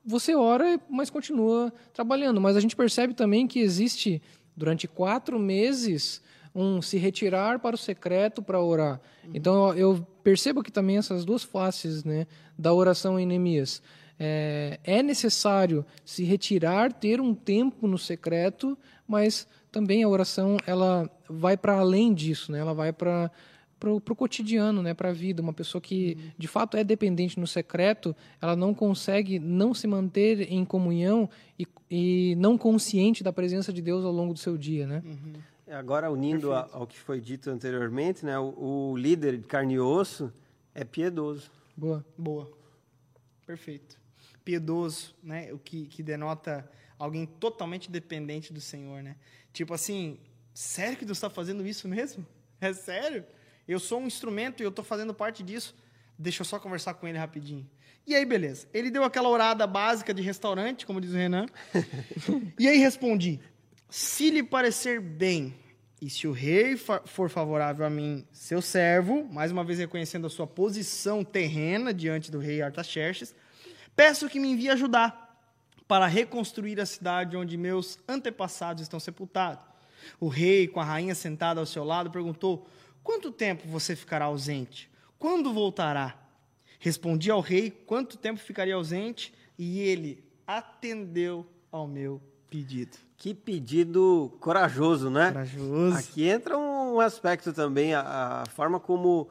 [0.05, 2.41] você ora, mas continua trabalhando.
[2.41, 4.21] Mas a gente percebe também que existe,
[4.57, 6.23] durante quatro meses,
[6.55, 9.01] um se retirar para o secreto para orar.
[9.25, 9.31] Uhum.
[9.35, 12.27] Então eu percebo que também essas duas faces né,
[12.59, 13.83] da oração em Neemias.
[14.23, 18.77] É, é necessário se retirar, ter um tempo no secreto,
[19.09, 22.59] mas também a oração ela vai para além disso, né?
[22.59, 23.31] Ela vai para
[23.81, 25.41] para o cotidiano, né, para a vida.
[25.41, 30.53] Uma pessoa que de fato é dependente no secreto, ela não consegue não se manter
[30.53, 34.87] em comunhão e, e não consciente da presença de Deus ao longo do seu dia,
[34.87, 35.03] né?
[35.03, 35.33] Uhum.
[35.75, 39.81] Agora unindo a, ao que foi dito anteriormente, né, o, o, líder de carne e
[39.81, 40.31] osso
[40.75, 41.51] é piedoso.
[41.75, 42.51] Boa, boa,
[43.47, 43.99] perfeito.
[44.45, 46.69] Piedoso, né, o que, que denota
[46.99, 49.17] alguém totalmente dependente do Senhor, né?
[49.53, 50.19] Tipo assim,
[50.55, 52.27] sério que Deus está fazendo isso mesmo?
[52.63, 53.25] É sério?
[53.67, 55.75] Eu sou um instrumento e eu estou fazendo parte disso.
[56.19, 57.67] Deixa eu só conversar com ele rapidinho.
[58.07, 58.69] E aí, beleza.
[58.75, 61.47] Ele deu aquela orada básica de restaurante, como diz o Renan.
[62.59, 63.41] e aí respondi:
[63.89, 65.55] se lhe parecer bem,
[66.03, 70.31] e se o rei for favorável a mim, seu servo, mais uma vez reconhecendo a
[70.31, 73.35] sua posição terrena diante do rei Artaxerxes,
[73.95, 75.30] peço que me envie ajudar
[75.91, 79.65] para reconstruir a cidade onde meus antepassados estão sepultados.
[80.21, 82.69] O rei, com a rainha sentada ao seu lado, perguntou:
[83.03, 84.89] Quanto tempo você ficará ausente?
[85.19, 86.17] Quando voltará?
[86.79, 92.97] Respondi ao rei quanto tempo ficaria ausente, e ele atendeu ao meu pedido.
[93.17, 95.33] Que pedido corajoso, né?
[95.33, 95.97] Corajoso.
[95.97, 99.29] Aqui entra um aspecto também, a, a forma como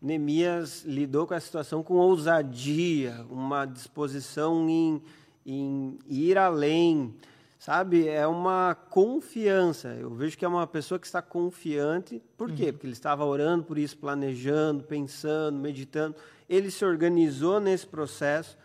[0.00, 5.02] Neemias lidou com a situação com ousadia, uma disposição em
[5.44, 7.14] em ir além,
[7.58, 8.08] sabe?
[8.08, 9.88] É uma confiança.
[9.88, 12.22] Eu vejo que é uma pessoa que está confiante.
[12.36, 12.66] Por quê?
[12.66, 12.72] Uhum.
[12.72, 16.16] Porque ele estava orando por isso, planejando, pensando, meditando.
[16.48, 18.58] Ele se organizou nesse processo.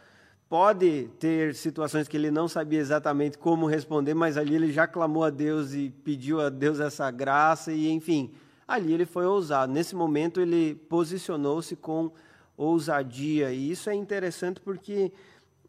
[0.49, 5.23] Pode ter situações que ele não sabia exatamente como responder, mas ali ele já clamou
[5.25, 8.31] a Deus e pediu a Deus essa graça e, enfim,
[8.65, 9.73] ali ele foi ousado.
[9.73, 12.11] Nesse momento ele posicionou-se com
[12.55, 15.11] ousadia e isso é interessante porque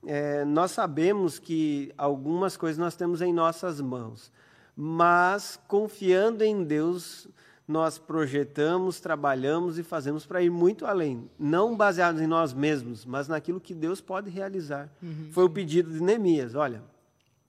[0.06, 4.32] é, nós sabemos que algumas coisas nós temos em nossas mãos,
[4.76, 7.28] mas confiando em Deus,
[7.66, 13.28] nós projetamos, trabalhamos e fazemos para ir muito além, não baseados em nós mesmos, mas
[13.28, 14.88] naquilo que Deus pode realizar.
[15.02, 16.54] Uhum, Foi o pedido de Neemias.
[16.54, 16.82] Olha,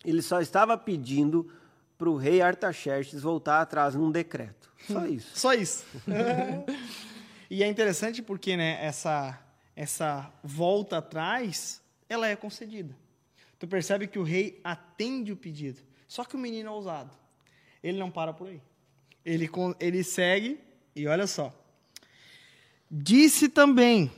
[0.04, 1.50] ele só estava pedindo
[1.98, 4.70] para o rei Artaxerxes voltar atrás num decreto.
[4.88, 5.32] Só isso.
[5.34, 5.86] Só isso.
[7.50, 9.40] e é interessante porque né, essa,
[9.76, 11.79] essa volta atrás
[12.10, 12.96] ela é concedida.
[13.60, 15.80] Tu percebe que o rei atende o pedido.
[16.08, 17.12] Só que o menino é ousado.
[17.84, 18.62] Ele não para por aí.
[19.24, 19.50] Ele,
[19.80, 20.60] ele segue
[20.96, 21.54] e olha só.
[22.90, 24.12] Disse também,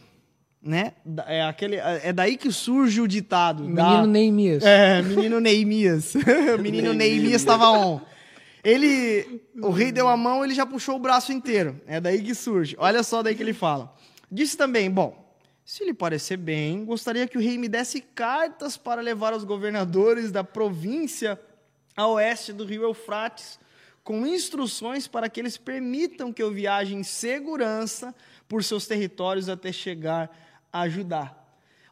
[0.61, 0.93] né?
[1.27, 3.63] É, aquele, é daí que surge o ditado.
[3.63, 4.63] Menino da, Neemias.
[4.63, 6.13] É, menino Neemias.
[6.15, 7.99] o menino Neemias estava on.
[8.63, 11.81] Ele, o rei deu a mão, ele já puxou o braço inteiro.
[11.87, 12.75] É daí que surge.
[12.77, 13.93] Olha só daí que ele fala.
[14.31, 15.20] Disse também, bom,
[15.63, 20.31] se lhe parecer bem, gostaria que o rei me desse cartas para levar aos governadores
[20.31, 21.39] da província
[21.95, 23.59] a oeste do rio Eufrates,
[24.03, 28.15] com instruções para que eles permitam que eu viaje em segurança
[28.47, 30.35] por seus territórios até chegar
[30.73, 31.35] a Judá.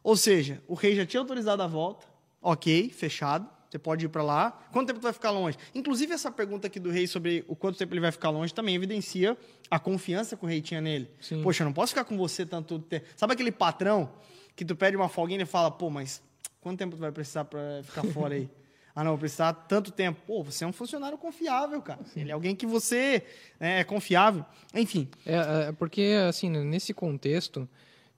[0.02, 2.06] Ou seja, o rei já tinha autorizado a volta,
[2.42, 4.50] ok, fechado, você pode ir para lá.
[4.72, 5.56] Quanto tempo tu vai ficar longe?
[5.74, 8.74] Inclusive, essa pergunta aqui do rei sobre o quanto tempo ele vai ficar longe também
[8.74, 9.38] evidencia
[9.70, 11.08] a confiança que o rei tinha nele.
[11.20, 11.40] Sim.
[11.40, 13.06] Poxa, eu não posso ficar com você tanto tempo.
[13.16, 14.10] Sabe aquele patrão
[14.56, 16.20] que tu pede uma folguinha e ele fala, pô, mas
[16.60, 18.50] quanto tempo tu vai precisar para ficar fora aí?
[18.92, 20.20] Ah, não, vou precisar tanto tempo.
[20.26, 22.00] Pô, você é um funcionário confiável, cara.
[22.16, 23.24] Ele é alguém que você
[23.58, 24.44] né, é confiável.
[24.74, 25.08] Enfim.
[25.24, 27.68] É, é, porque, assim, nesse contexto,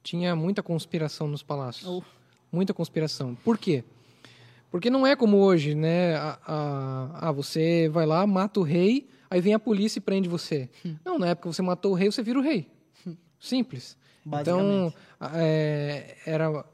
[0.03, 1.86] tinha muita conspiração nos palácios.
[1.86, 2.03] Oh.
[2.50, 3.34] Muita conspiração.
[3.34, 3.84] Por quê?
[4.73, 6.16] Porque não é como hoje, né?
[6.16, 10.31] A, a, a, você vai lá, mata o rei, aí vem a polícia e prende
[10.31, 10.70] você.
[10.85, 10.97] Hum.
[11.05, 12.66] Não, na época você matou o rei, você vira o rei.
[13.39, 13.99] Simples.
[14.27, 14.91] Então,
[15.35, 16.64] é, era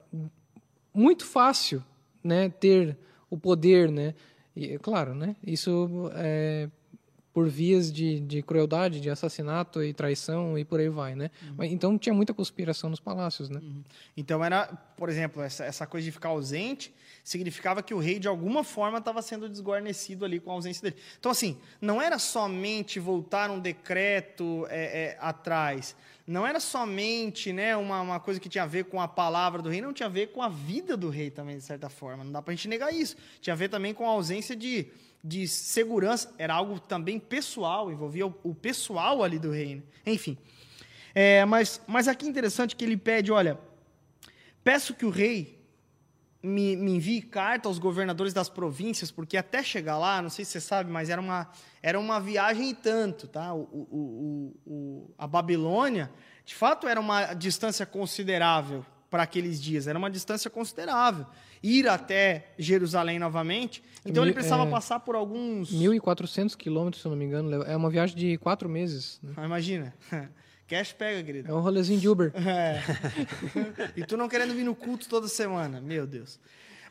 [0.94, 1.82] muito fácil
[2.22, 2.96] né, ter
[3.28, 4.14] o poder, né?
[4.54, 5.34] E, claro, né?
[5.44, 6.68] Isso é
[7.38, 11.30] por vias de, de crueldade, de assassinato e traição e por aí vai, né?
[11.40, 11.54] Uhum.
[11.56, 13.60] Mas, então tinha muita conspiração nos palácios, né?
[14.16, 14.66] Então era,
[14.96, 18.98] por exemplo, essa, essa coisa de ficar ausente significava que o rei de alguma forma
[18.98, 21.00] estava sendo desguarnecido ali com a ausência dele.
[21.20, 25.94] Então assim, não era somente voltar um decreto é, é, atrás,
[26.26, 29.70] não era somente né, uma, uma coisa que tinha a ver com a palavra do
[29.70, 32.22] rei, não tinha a ver com a vida do rei também, de certa forma.
[32.22, 33.16] Não dá para a gente negar isso.
[33.40, 34.88] Tinha a ver também com a ausência de,
[35.22, 39.82] de segurança, era algo também pessoal, envolvia o, o pessoal ali do reino.
[40.06, 40.38] Enfim.
[41.14, 43.58] É, mas, mas aqui é interessante que ele pede: olha,
[44.62, 45.58] peço que o rei
[46.42, 50.52] me, me, envie carta aos governadores das províncias, porque até chegar lá, não sei se
[50.52, 51.50] você sabe, mas era uma,
[51.82, 53.52] era uma viagem e tanto, tá?
[53.52, 56.10] O, o, o, a Babilônia,
[56.44, 61.26] de fato, era uma distância considerável para aqueles dias, era uma distância considerável.
[61.62, 65.72] Ir até Jerusalém novamente, então ele precisava é, passar por alguns...
[65.72, 69.20] 1.400 quilômetros, se eu não me engano, é uma viagem de quatro meses.
[69.22, 69.44] Né?
[69.44, 69.94] Imagina.
[70.68, 71.50] Cash pega, querido.
[71.50, 72.30] É um rolezinho de Uber.
[72.36, 72.82] É.
[73.96, 75.80] e tu não querendo vir no culto toda semana.
[75.80, 76.38] Meu Deus.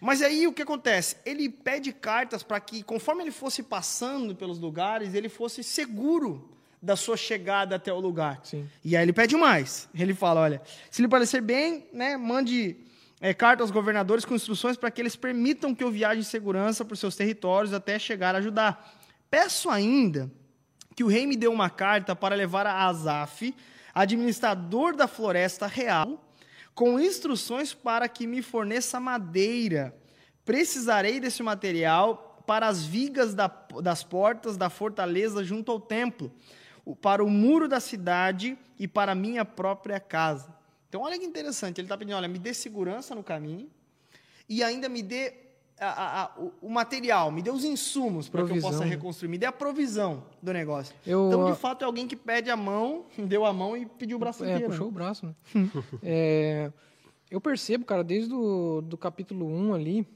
[0.02, 1.16] Mas aí o que acontece?
[1.24, 6.50] Ele pede cartas para que, conforme ele fosse passando pelos lugares, ele fosse seguro
[6.82, 8.40] da sua chegada até o lugar.
[8.44, 8.68] Sim.
[8.84, 9.88] E aí ele pede mais.
[9.94, 12.78] Ele fala: olha, se lhe parecer bem, né, mande
[13.20, 16.86] é, carta aos governadores com instruções para que eles permitam que eu viaje em segurança
[16.86, 18.78] por seus territórios até chegar a Judá.
[19.30, 20.32] Peço ainda
[20.96, 23.56] que o rei me deu uma carta para levar a Asaf,
[23.94, 26.24] administrador da floresta real,
[26.74, 29.96] com instruções para que me forneça madeira.
[30.46, 33.48] Precisarei desse material para as vigas da,
[33.82, 36.32] das portas da fortaleza junto ao templo,
[37.02, 40.57] para o muro da cidade e para minha própria casa.
[40.90, 41.80] Então, olha que interessante.
[41.80, 43.70] Ele está pedindo: olha, me dê segurança no caminho
[44.48, 45.34] e ainda me dê
[45.80, 46.32] a, a,
[46.62, 50.24] o material, me dê os insumos para que eu possa reconstruir, me dê a provisão
[50.42, 50.96] do negócio.
[51.06, 54.18] Eu, então, de fato, é alguém que pede a mão, deu a mão e pediu
[54.18, 54.72] o braço é, inteiro.
[54.72, 55.36] puxou o braço, né?
[56.02, 56.72] é,
[57.30, 60.08] eu percebo, cara, desde o do capítulo 1 ali,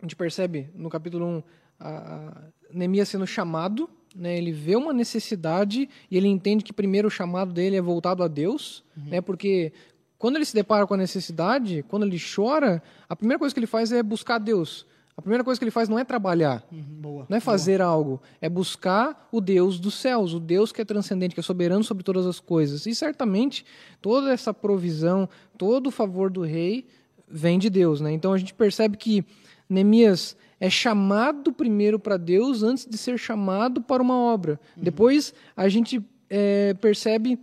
[0.00, 1.42] a gente percebe no capítulo 1
[1.78, 2.34] a, a
[2.72, 7.52] Neemias sendo chamado, né, ele vê uma necessidade e ele entende que primeiro o chamado
[7.52, 9.10] dele é voltado a Deus, uhum.
[9.10, 9.72] né, porque
[10.18, 13.66] quando ele se depara com a necessidade, quando ele chora, a primeira coisa que ele
[13.66, 14.86] faz é buscar Deus.
[15.16, 17.90] A primeira coisa que ele faz não é trabalhar, uhum, boa, não é fazer boa.
[17.90, 21.84] algo, é buscar o Deus dos céus, o Deus que é transcendente, que é soberano
[21.84, 22.86] sobre todas as coisas.
[22.86, 23.66] E certamente
[24.00, 26.86] toda essa provisão, todo o favor do rei
[27.28, 28.00] vem de Deus.
[28.00, 28.12] Né?
[28.12, 29.22] Então a gente percebe que
[29.68, 34.60] Neemias é chamado primeiro para Deus antes de ser chamado para uma obra.
[34.76, 34.82] Uhum.
[34.84, 37.38] Depois a gente é, percebe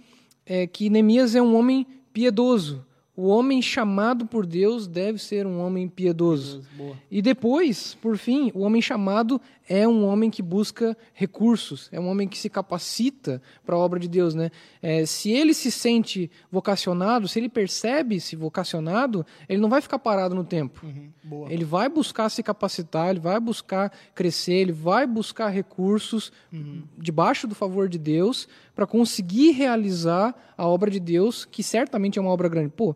[0.46, 2.86] é, que Neemias é um homem piedoso.
[3.18, 6.62] O homem chamado por Deus deve ser um homem piedoso.
[7.10, 12.08] e depois, por fim, o homem chamado é um homem que busca recursos, é um
[12.08, 14.36] homem que se capacita para a obra de Deus.
[14.36, 14.52] Né?
[14.84, 20.36] É, se ele se sente vocacionado, se ele percebe-se vocacionado, ele não vai ficar parado
[20.36, 20.86] no tempo.
[20.86, 26.84] Uhum, ele vai buscar se capacitar, ele vai buscar crescer, ele vai buscar recursos uhum.
[26.96, 28.48] debaixo do favor de Deus
[28.78, 32.70] para conseguir realizar a obra de Deus, que certamente é uma obra grande.
[32.70, 32.96] Pô,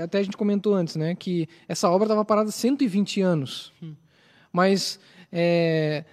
[0.00, 3.72] até a gente comentou antes, né, que essa obra estava parada 120 anos.
[3.82, 3.96] Hum.
[4.52, 5.00] Mas
[5.32, 6.04] é,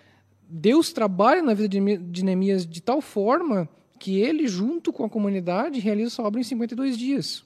[0.49, 3.69] Deus trabalha na vida de Neemias de tal forma
[3.99, 7.45] que ele, junto com a comunidade, realiza essa obra em 52 dias.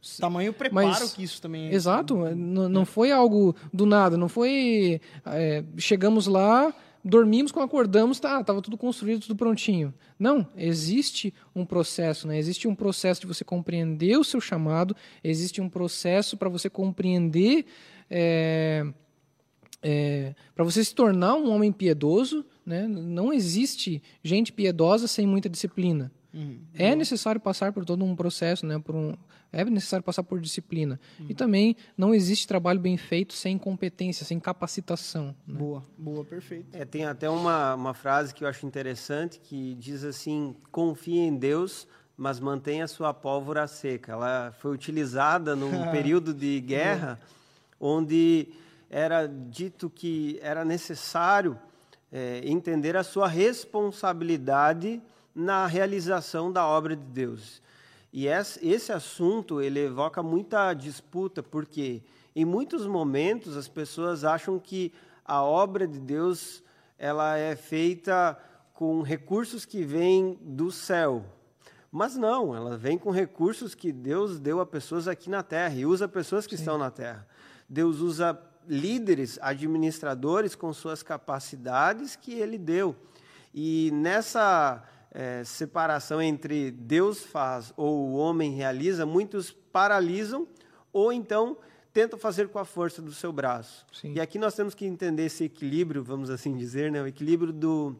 [0.00, 0.22] Sim.
[0.22, 1.74] Tamanho preparo Mas, que isso também é.
[1.74, 5.02] Exato, não, não foi algo do nada, não foi.
[5.26, 6.74] É, chegamos lá,
[7.04, 9.92] dormimos, quando acordamos, tá, estava tudo construído, tudo prontinho.
[10.18, 12.38] Não, existe um processo, né?
[12.38, 17.66] existe um processo de você compreender o seu chamado, existe um processo para você compreender.
[18.10, 18.84] É,
[19.82, 25.48] é, para você se tornar um homem piedoso, né, não existe gente piedosa sem muita
[25.48, 26.12] disciplina.
[26.32, 26.60] Uhum.
[26.74, 28.78] É necessário passar por todo um processo, né?
[28.78, 29.14] Por um,
[29.52, 31.00] é necessário passar por disciplina.
[31.18, 31.26] Uhum.
[31.28, 35.34] E também não existe trabalho bem feito sem competência, sem capacitação.
[35.46, 35.58] Né?
[35.58, 36.66] Boa, boa, perfeito.
[36.72, 41.36] É, tem até uma, uma frase que eu acho interessante que diz assim: confie em
[41.36, 44.12] Deus, mas mantenha sua pólvora seca.
[44.12, 47.18] Ela foi utilizada num período de guerra
[47.80, 48.48] onde
[48.90, 51.58] era dito que era necessário
[52.12, 55.00] é, entender a sua responsabilidade
[55.34, 57.62] na realização da obra de Deus.
[58.12, 62.02] E esse assunto ele evoca muita disputa, porque
[62.34, 64.92] em muitos momentos as pessoas acham que
[65.24, 66.62] a obra de Deus
[66.98, 68.36] ela é feita
[68.74, 71.24] com recursos que vêm do céu.
[71.92, 75.86] Mas não, ela vem com recursos que Deus deu a pessoas aqui na terra e
[75.86, 76.62] usa pessoas que Sim.
[76.62, 77.26] estão na terra.
[77.68, 82.94] Deus usa líderes, administradores com suas capacidades que ele deu.
[83.52, 84.82] E nessa
[85.12, 90.46] é, separação entre Deus faz ou o homem realiza, muitos paralisam
[90.92, 91.56] ou então
[91.92, 93.84] tentam fazer com a força do seu braço.
[93.92, 94.14] Sim.
[94.14, 97.02] E aqui nós temos que entender esse equilíbrio, vamos assim dizer, né?
[97.02, 97.96] o equilíbrio do,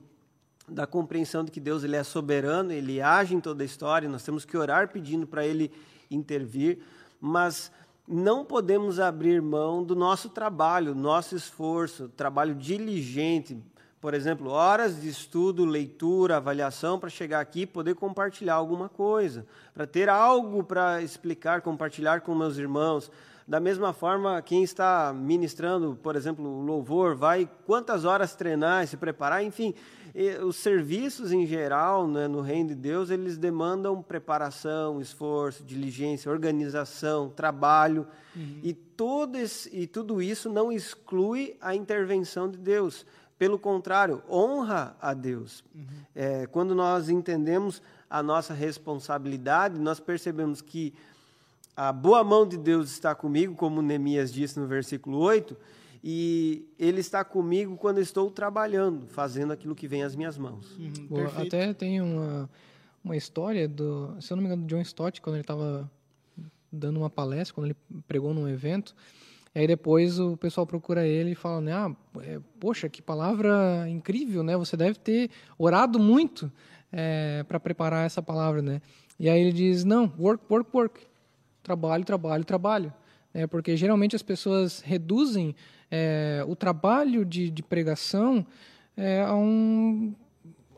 [0.69, 4.23] da compreensão de que Deus ele é soberano, ele age em toda a história, nós
[4.23, 5.73] temos que orar pedindo para ele
[6.09, 6.79] intervir,
[7.21, 7.73] mas
[8.07, 13.57] não podemos abrir mão do nosso trabalho, nosso esforço, trabalho diligente,
[14.01, 19.47] por exemplo, horas de estudo, leitura, avaliação para chegar aqui e poder compartilhar alguma coisa,
[19.75, 23.11] para ter algo para explicar, compartilhar com meus irmãos.
[23.47, 28.97] Da mesma forma, quem está ministrando, por exemplo, o louvor, vai quantas horas treinar, se
[28.97, 29.75] preparar, enfim,
[30.47, 37.29] os serviços em geral né, no reino de Deus, eles demandam preparação, esforço, diligência, organização,
[37.29, 38.61] trabalho, uhum.
[38.63, 43.05] e, todo esse, e tudo isso não exclui a intervenção de Deus.
[43.41, 45.65] Pelo contrário, honra a Deus.
[45.75, 45.87] Uhum.
[46.15, 47.81] É, quando nós entendemos
[48.11, 50.93] a nossa responsabilidade, nós percebemos que
[51.75, 55.57] a boa mão de Deus está comigo, como Neemias disse no versículo 8,
[56.05, 60.77] e Ele está comigo quando estou trabalhando, fazendo aquilo que vem às minhas mãos.
[60.77, 62.51] Uhum, até tem uma,
[63.03, 65.91] uma história do, se eu não me engano, do John Stott, quando ele estava
[66.71, 67.77] dando uma palestra, quando ele
[68.07, 68.95] pregou num evento,
[69.55, 73.87] e aí depois o pessoal procura ele e fala, né, ah, é, poxa, que palavra
[73.89, 74.57] incrível, né?
[74.57, 76.53] Você deve ter orado muito
[76.93, 78.81] é, para preparar essa palavra, né?
[79.19, 81.01] E aí ele diz, não, work, work, work,
[81.63, 82.93] trabalho, trabalho, trabalho,
[83.35, 85.55] é porque geralmente as pessoas reduzem
[85.91, 88.47] é, o trabalho de, de pregação
[88.97, 90.15] é, a, um,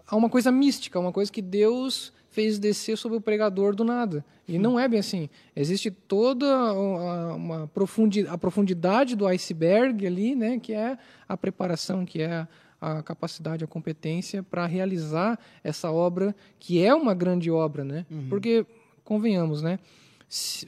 [0.07, 4.25] a uma coisa mística, uma coisa que Deus fez descer sobre o pregador do nada.
[4.49, 5.29] E não é bem assim.
[5.55, 12.23] Existe toda uma profundidade, a profundidade do iceberg ali, né, que é a preparação, que
[12.23, 12.49] é
[12.81, 18.05] a capacidade, a competência para realizar essa obra, que é uma grande obra, né?
[18.11, 18.27] Uhum.
[18.29, 18.67] Porque
[19.05, 19.79] convenhamos, né?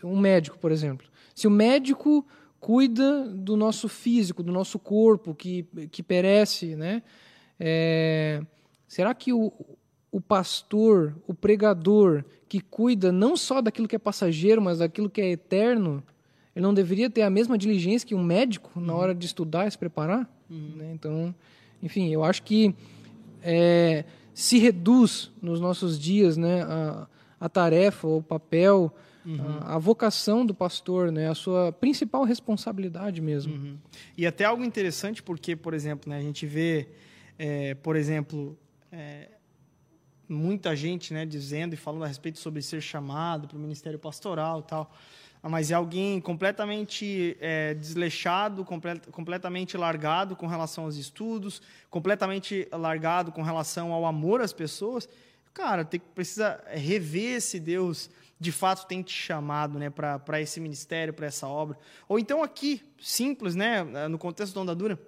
[0.05, 2.25] Um médico, por exemplo, se o médico
[2.61, 7.03] cuida do nosso físico, do nosso corpo que que perece, né?
[7.59, 8.43] É,
[8.87, 9.53] será que o,
[10.15, 15.21] o pastor, o pregador, que cuida não só daquilo que é passageiro, mas daquilo que
[15.21, 16.01] é eterno,
[16.55, 18.85] ele não deveria ter a mesma diligência que um médico uhum.
[18.85, 20.33] na hora de estudar e se preparar?
[20.49, 20.75] Uhum.
[20.77, 20.93] Né?
[20.95, 21.35] Então,
[21.83, 22.73] enfim, eu acho que
[23.43, 27.09] é, se reduz nos nossos dias né, a,
[27.41, 28.95] a tarefa, o papel,
[29.27, 29.59] uhum.
[29.63, 33.53] a, a, vocação do pastor, né, a sua principal responsabilidade mesmo.
[33.53, 33.77] Uhum.
[34.17, 36.87] E até algo interessante, porque, por exemplo, né, a gente vê,
[37.37, 38.57] é, por exemplo,
[38.93, 39.31] é,
[40.29, 44.61] muita gente né, dizendo e falando a respeito sobre ser chamado para o ministério pastoral
[44.61, 44.91] e tal.
[45.43, 51.61] Ah, mas é alguém completamente é, desleixado, complet, completamente largado com relação aos estudos,
[51.91, 55.07] completamente largado com relação ao amor às pessoas.
[55.53, 58.09] Cara, tem, precisa rever se Deus
[58.41, 61.79] de fato tem te chamado né, para esse ministério, para essa obra.
[62.09, 64.99] Ou então aqui, simples, né, no contexto da ondadura,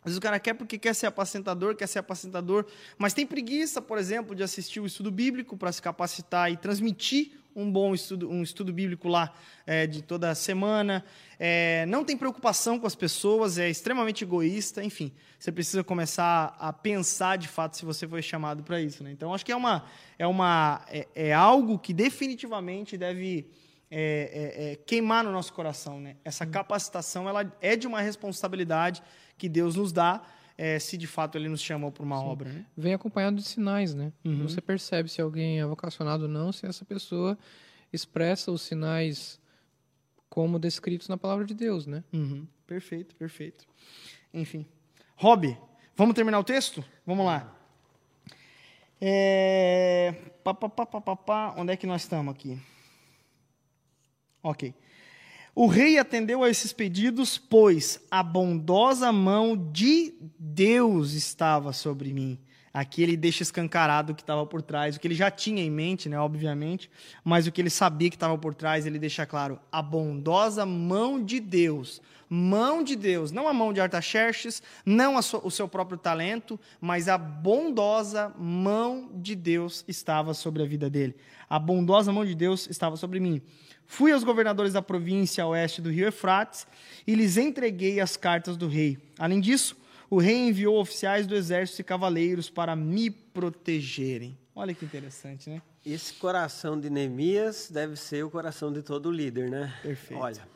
[0.00, 2.64] às vezes o cara quer porque quer ser apacentador, quer ser apacentador,
[2.96, 7.32] mas tem preguiça, por exemplo, de assistir o estudo bíblico para se capacitar e transmitir
[7.54, 9.34] um bom estudo, um estudo bíblico lá
[9.66, 11.04] é, de toda semana.
[11.40, 15.12] É, não tem preocupação com as pessoas, é extremamente egoísta, enfim.
[15.38, 19.02] Você precisa começar a pensar de fato se você foi chamado para isso.
[19.02, 19.10] Né?
[19.10, 19.84] Então, acho que é, uma,
[20.16, 23.50] é, uma, é, é algo que definitivamente deve
[23.90, 26.00] é, é, é, queimar no nosso coração.
[26.00, 26.16] Né?
[26.24, 29.02] Essa capacitação ela é de uma responsabilidade
[29.38, 30.22] que Deus nos dá,
[30.56, 32.26] é, se de fato Ele nos chamou para uma Sim.
[32.26, 32.52] obra.
[32.52, 32.66] Né?
[32.76, 34.12] Vem acompanhado de sinais, né?
[34.24, 34.42] Uhum.
[34.42, 37.38] Você percebe se alguém é vocacionado ou não, se essa pessoa
[37.92, 39.40] expressa os sinais
[40.28, 42.04] como descritos na palavra de Deus, né?
[42.12, 42.46] Uhum.
[42.66, 43.66] Perfeito, perfeito.
[44.34, 44.66] Enfim.
[45.16, 45.56] Rob,
[45.96, 46.84] vamos terminar o texto?
[47.06, 47.54] Vamos lá.
[49.00, 50.12] É...
[50.42, 50.68] Pá, pá,
[51.16, 51.54] pá.
[51.56, 52.60] Onde é que nós estamos aqui?
[54.42, 54.74] Ok.
[55.60, 62.38] O rei atendeu a esses pedidos, pois a bondosa mão de Deus estava sobre mim.
[62.72, 65.68] Aqui ele deixa escancarado o que estava por trás, o que ele já tinha em
[65.68, 66.88] mente, né, obviamente,
[67.24, 71.20] mas o que ele sabia que estava por trás, ele deixa claro: a bondosa mão
[71.20, 72.00] de Deus.
[72.30, 77.08] Mão de Deus, não a mão de Artaxerxes, não so, o seu próprio talento, mas
[77.08, 81.16] a bondosa mão de Deus estava sobre a vida dele.
[81.48, 83.40] A bondosa mão de Deus estava sobre mim.
[83.90, 86.66] Fui aos governadores da província a oeste do rio Efrates
[87.06, 88.98] e lhes entreguei as cartas do rei.
[89.18, 89.74] Além disso,
[90.10, 94.38] o rei enviou oficiais do exército e cavaleiros para me protegerem.
[94.54, 95.62] Olha que interessante, né?
[95.86, 99.74] Esse coração de Neemias deve ser o coração de todo líder, né?
[99.82, 100.22] Perfeito.
[100.22, 100.48] Olha,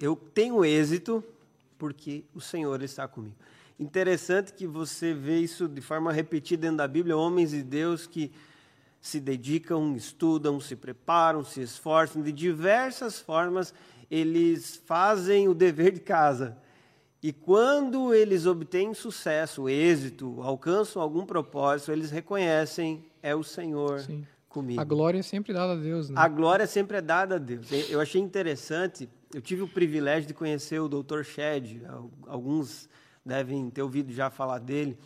[0.00, 1.22] eu tenho êxito
[1.78, 3.36] porque o Senhor está comigo.
[3.78, 8.32] Interessante que você vê isso de forma repetida dentro da Bíblia, homens de Deus que
[9.02, 13.74] se dedicam, estudam, se preparam, se esforçam, de diversas formas
[14.08, 16.56] eles fazem o dever de casa.
[17.20, 24.26] E quando eles obtêm sucesso, êxito, alcançam algum propósito, eles reconhecem é o Senhor Sim.
[24.48, 24.80] comigo.
[24.80, 26.20] A glória é sempre dada a Deus, né?
[26.20, 27.68] A glória sempre é dada a Deus.
[27.88, 31.22] Eu achei interessante, eu tive o privilégio de conhecer o Dr.
[31.22, 31.82] Shed,
[32.26, 32.88] alguns
[33.24, 34.96] devem ter ouvido já falar dele.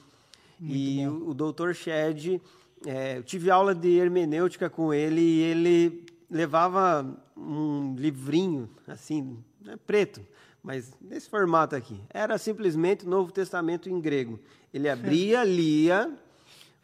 [0.58, 1.12] Muito e bom.
[1.12, 1.72] o, o Dr.
[1.74, 2.40] Shed
[2.86, 7.04] é, eu tive aula de hermenêutica com ele e ele levava
[7.36, 10.20] um livrinho, assim, né, preto,
[10.62, 12.00] mas nesse formato aqui.
[12.08, 14.38] Era simplesmente o Novo Testamento em grego.
[14.72, 16.16] Ele abria, lia,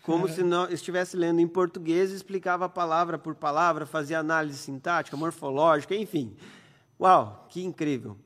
[0.02, 5.94] como se não estivesse lendo em português, explicava palavra por palavra, fazia análise sintática, morfológica,
[5.94, 6.36] enfim.
[7.00, 8.16] Uau, que incrível.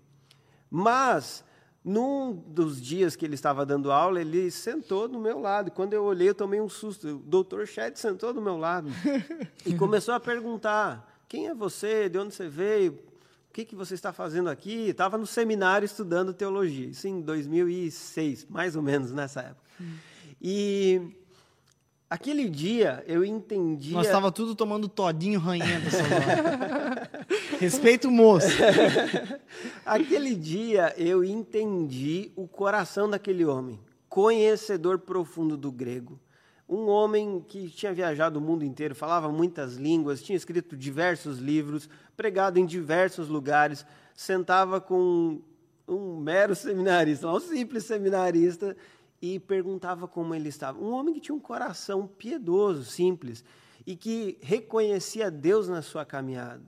[0.71, 1.45] Mas
[1.87, 5.71] num dos dias que ele estava dando aula, ele sentou do meu lado.
[5.71, 7.07] Quando eu olhei, eu tomei um susto.
[7.07, 8.91] O doutor Chet sentou do meu lado
[9.65, 12.09] e começou a perguntar: quem é você?
[12.09, 12.95] De onde você veio?
[13.49, 14.89] O que, que você está fazendo aqui?
[14.89, 16.89] Estava no seminário estudando teologia.
[16.89, 19.71] Isso em 2006, mais ou menos nessa época.
[20.43, 21.01] E
[22.09, 23.93] Aquele dia eu entendi.
[23.93, 25.87] Nós estava tudo tomando todinho ranhento,
[27.59, 28.47] Respeito o moço.
[29.85, 36.19] Aquele dia eu entendi o coração daquele homem, conhecedor profundo do grego.
[36.69, 41.89] Um homem que tinha viajado o mundo inteiro, falava muitas línguas, tinha escrito diversos livros,
[42.17, 43.85] pregado em diversos lugares,
[44.15, 45.41] sentava com
[45.89, 48.77] um mero seminarista, um simples seminarista,
[49.21, 50.79] e perguntava como ele estava.
[50.79, 53.45] Um homem que tinha um coração piedoso, simples,
[53.87, 56.65] e que reconhecia Deus na sua caminhada.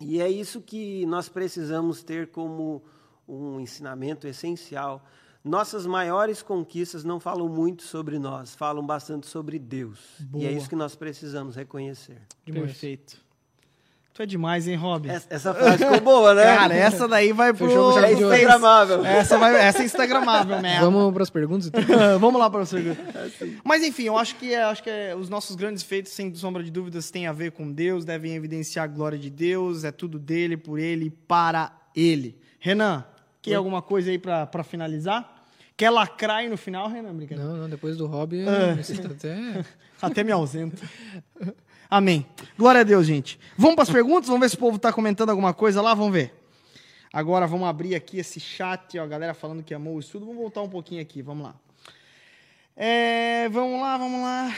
[0.00, 2.82] E é isso que nós precisamos ter como
[3.28, 5.04] um ensinamento essencial.
[5.44, 9.98] Nossas maiores conquistas não falam muito sobre nós, falam bastante sobre Deus.
[10.20, 10.44] Boa.
[10.44, 12.20] E é isso que nós precisamos reconhecer.
[12.44, 13.22] Perfeito.
[14.12, 15.08] Tu é demais, hein, Rob?
[15.08, 16.42] Essa, essa frase ficou boa, né?
[16.42, 17.70] Cara, essa daí vai pro...
[17.70, 19.04] Jogo é instagramável.
[19.04, 20.90] Essa, vai, essa é instagramável mesmo.
[20.90, 21.68] Vamos para as perguntas?
[21.68, 21.82] Então?
[22.18, 23.00] Vamos lá para as perguntas.
[23.40, 26.34] É Mas, enfim, eu acho que, é, acho que é, os nossos grandes feitos, sem
[26.34, 29.92] sombra de dúvidas, têm a ver com Deus, devem evidenciar a glória de Deus, é
[29.92, 32.36] tudo dele, por ele, para ele.
[32.58, 33.04] Renan,
[33.40, 33.56] quer Oi?
[33.56, 35.44] alguma coisa aí para finalizar?
[35.76, 37.12] Quer lacrar aí no final, Renan?
[37.12, 38.76] Não, não, depois do Rob, ah.
[39.10, 39.64] até...
[40.02, 40.82] até me ausento.
[41.90, 42.24] Amém.
[42.56, 43.36] Glória a Deus, gente.
[43.56, 44.28] Vamos para as perguntas?
[44.28, 45.92] Vamos ver se o povo está comentando alguma coisa lá?
[45.92, 46.32] Vamos ver.
[47.12, 50.24] Agora vamos abrir aqui esse chat, ó, a galera falando que amou o estudo.
[50.24, 51.54] Vamos voltar um pouquinho aqui, vamos lá.
[52.76, 54.54] É, vamos lá, vamos lá.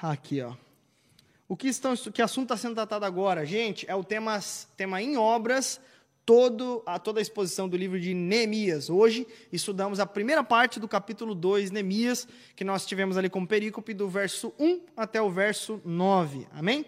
[0.00, 0.52] Aqui, ó.
[1.48, 3.44] O que, estão, que assunto está sendo tratado agora?
[3.44, 4.38] Gente, é o tema,
[4.76, 5.80] tema em obras
[6.26, 8.90] todo, a toda a exposição do livro de Neemias.
[8.90, 13.94] Hoje estudamos a primeira parte do capítulo 2, Neemias, que nós tivemos ali como perícope
[13.94, 16.48] do verso 1 até o verso 9.
[16.50, 16.84] Amém?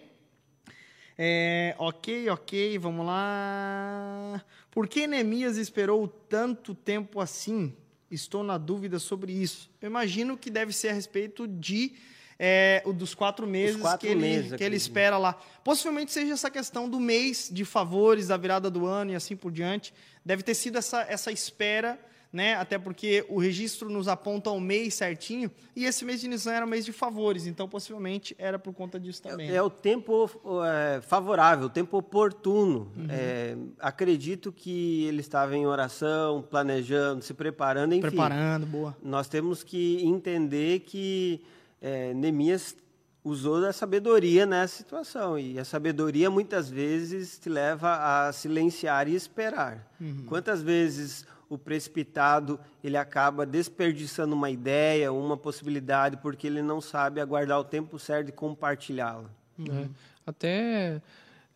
[1.17, 4.43] É, ok, ok, vamos lá.
[4.69, 7.73] Por que Neemias esperou tanto tempo assim?
[8.11, 9.71] Estou na dúvida sobre isso.
[9.81, 11.93] Eu imagino que deve ser a respeito de
[12.39, 15.37] é, o dos quatro meses quatro que, ele, meses, que ele espera lá.
[15.61, 19.51] Possivelmente seja essa questão do mês de favores, da virada do ano e assim por
[19.51, 19.93] diante.
[20.23, 21.99] Deve ter sido essa, essa espera,
[22.31, 22.55] né?
[22.55, 26.65] até porque o registro nos aponta o mês certinho, e esse mês de Nissan era
[26.65, 29.49] o mês de favores, então possivelmente era por conta disso também.
[29.49, 30.29] É, é o tempo
[30.63, 32.91] é, favorável, o tempo oportuno.
[32.95, 33.07] Uhum.
[33.09, 38.01] É, acredito que ele estava em oração, planejando, se preparando, enfim.
[38.01, 38.95] Preparando, boa.
[39.03, 41.41] Nós temos que entender que
[41.81, 42.75] é, Neemias
[43.23, 45.37] usou da sabedoria nessa situação.
[45.37, 49.87] E a sabedoria muitas vezes te leva a silenciar e esperar.
[49.99, 50.25] Uhum.
[50.25, 57.19] Quantas vezes o precipitado ele acaba desperdiçando uma ideia, uma possibilidade, porque ele não sabe
[57.19, 59.29] aguardar o tempo certo e compartilhá-la.
[59.57, 59.89] Né?
[60.25, 61.01] Até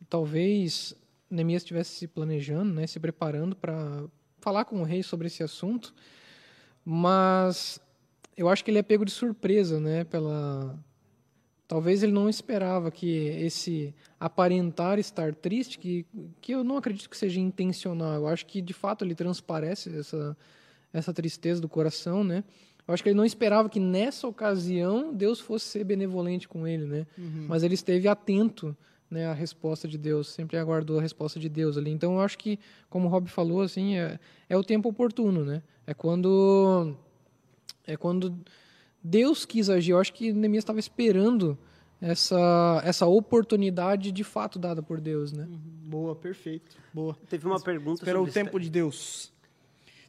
[0.10, 0.96] talvez
[1.30, 4.04] Neemias estivesse se planejando, né, se preparando para
[4.40, 5.94] falar com o rei sobre esse assunto,
[6.84, 7.80] mas
[8.36, 10.78] eu acho que ele é pego de surpresa, né, pela
[11.68, 16.06] talvez ele não esperava que esse aparentar estar triste, que,
[16.40, 18.14] que eu não acredito que seja intencional.
[18.14, 20.38] Eu acho que de fato ele transparece essa
[20.94, 22.44] essa tristeza do coração, né?
[22.88, 26.86] Eu acho que ele não esperava que nessa ocasião Deus fosse ser benevolente com ele,
[26.86, 27.08] né?
[27.18, 27.48] Uhum.
[27.48, 28.78] Mas ele esteve atento,
[29.10, 31.90] né, à resposta de Deus, sempre aguardou a resposta de Deus ali.
[31.90, 32.60] Então eu acho que,
[32.90, 35.64] como o Rob falou, assim, é, é o tempo oportuno, né?
[35.88, 36.96] É quando
[37.86, 38.38] é quando
[39.04, 39.92] Deus quis agir.
[39.92, 41.58] Eu acho que Neemias estava esperando
[42.00, 45.44] essa, essa oportunidade de fato dada por Deus, né?
[45.44, 45.60] Uhum.
[45.90, 46.78] Boa, perfeito.
[46.94, 47.18] Boa.
[47.30, 49.32] Teve uma pergunta Esperou o tempo de Deus.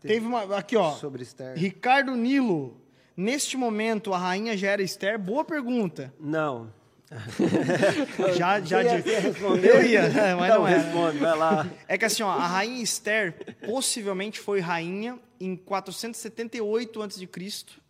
[0.01, 0.93] Teve, Teve uma aqui, ó.
[0.93, 1.57] Sobre Esther.
[1.57, 2.77] Ricardo Nilo.
[3.16, 5.18] Neste momento, a rainha já era Esther?
[5.18, 6.12] Boa pergunta.
[6.18, 6.72] Não.
[8.37, 9.09] já, já ia, de...
[9.09, 9.21] ia?
[9.62, 10.03] Eu ia,
[10.37, 10.79] mas não, não era.
[10.79, 11.67] responde, vai lá.
[11.87, 13.35] É que assim, ó, a rainha Esther
[13.65, 17.29] possivelmente foi rainha em 478 a.C.,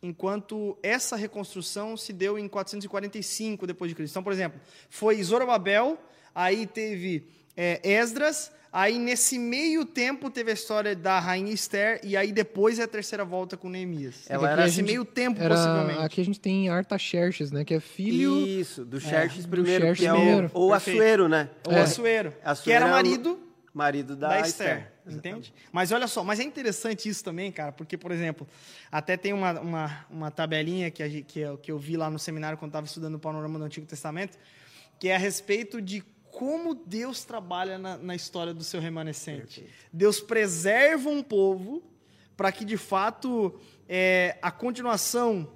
[0.02, 4.12] enquanto essa reconstrução se deu em 445 depois de Cristo.
[4.12, 5.98] Então, por exemplo, foi Zorobabel,
[6.34, 12.16] aí teve é, Esdras, Aí, nesse meio tempo, teve a história da Rainha Esther, e
[12.16, 14.28] aí depois é a terceira volta com Neemias.
[14.28, 16.00] Ela era nesse meio tempo, era, possivelmente.
[16.00, 17.64] Aqui a gente tem Artaxerxes, né?
[17.64, 18.44] Que é filho...
[18.44, 21.50] Isso, do Xerxes é, primeiro, do que é o, ou Assuero, né?
[21.64, 21.82] Ou é.
[21.82, 23.38] Assuero, que era marido...
[23.72, 24.88] Marido da, da Esther.
[25.06, 25.54] Esther entende?
[25.70, 28.46] Mas olha só, mas é interessante isso também, cara, porque, por exemplo,
[28.90, 32.18] até tem uma, uma, uma tabelinha que, a, que, eu, que eu vi lá no
[32.18, 34.36] seminário quando estava estudando o panorama do Antigo Testamento,
[34.98, 36.02] que é a respeito de
[36.34, 39.60] como Deus trabalha na, na história do seu remanescente.
[39.60, 39.72] Perfeito.
[39.92, 41.82] Deus preserva um povo
[42.36, 43.54] para que, de fato,
[43.88, 45.48] é, a continuação,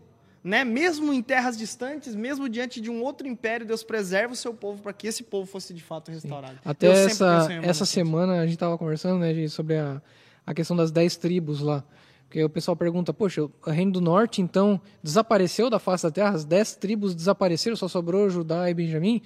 [0.43, 4.55] né, mesmo em terras distantes, mesmo diante de um outro império, Deus preserva o seu
[4.55, 6.55] povo para que esse povo fosse, de fato, restaurado.
[6.55, 6.61] Sim.
[6.65, 10.01] Até essa, essa semana a gente estava conversando né, sobre a,
[10.47, 11.85] a questão das dez tribos lá.
[12.29, 16.31] Porque o pessoal pergunta, poxa, o Reino do Norte, então, desapareceu da face da terra?
[16.31, 19.23] As dez tribos desapareceram, só sobrou Judá e Benjamim?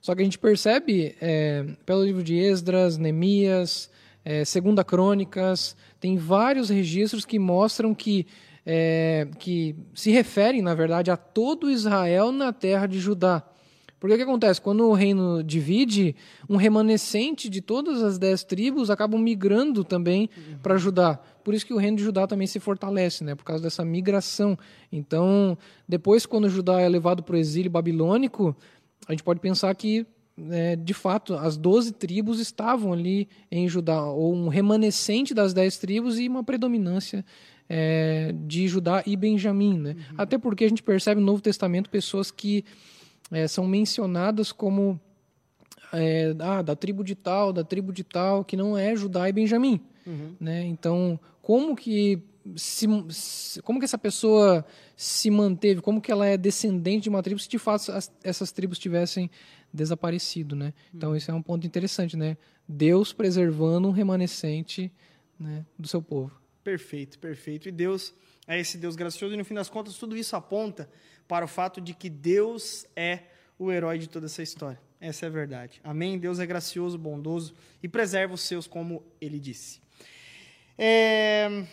[0.00, 3.90] Só que a gente percebe, é, pelo livro de Esdras, Neemias,
[4.24, 8.26] é, Segunda Crônicas, tem vários registros que mostram que,
[8.64, 13.44] é, que se referem, na verdade, a todo Israel na terra de Judá.
[14.00, 14.58] Porque o que acontece?
[14.58, 16.16] Quando o reino divide,
[16.48, 20.58] um remanescente de todas as dez tribos acabam migrando também uhum.
[20.62, 21.20] para Judá.
[21.44, 23.34] Por isso que o reino de Judá também se fortalece, né?
[23.34, 24.58] por causa dessa migração.
[24.90, 28.56] Então, depois, quando Judá é levado para o exílio babilônico,
[29.06, 30.06] a gente pode pensar que,
[30.50, 35.76] é, de fato, as doze tribos estavam ali em Judá, ou um remanescente das dez
[35.78, 37.24] tribos e uma predominância
[37.68, 39.78] é, de Judá e Benjamim.
[39.78, 39.90] Né?
[39.90, 40.14] Uhum.
[40.18, 42.64] Até porque a gente percebe no Novo Testamento pessoas que
[43.30, 45.00] é, são mencionadas como
[45.92, 49.32] é, ah, da tribo de tal, da tribo de tal, que não é Judá e
[49.32, 49.80] Benjamim.
[50.06, 50.34] Uhum.
[50.40, 50.64] Né?
[50.66, 52.22] Então, como que
[52.56, 52.86] se,
[53.62, 54.64] como que essa pessoa
[54.96, 58.50] se manteve, como que ela é descendente de uma tribo se de fato as, essas
[58.52, 59.30] tribos tivessem
[59.72, 60.72] desaparecido, né?
[60.94, 62.36] Então esse é um ponto interessante, né?
[62.66, 64.92] Deus preservando um remanescente
[65.38, 66.32] né, do seu povo.
[66.62, 67.68] Perfeito, perfeito.
[67.68, 68.14] E Deus
[68.46, 70.88] é esse Deus gracioso e no fim das contas tudo isso aponta
[71.26, 73.24] para o fato de que Deus é
[73.58, 74.80] o herói de toda essa história.
[75.00, 75.80] Essa é a verdade.
[75.82, 76.18] Amém?
[76.18, 79.80] Deus é gracioso, bondoso e preserva os seus como ele disse.
[80.76, 81.64] É...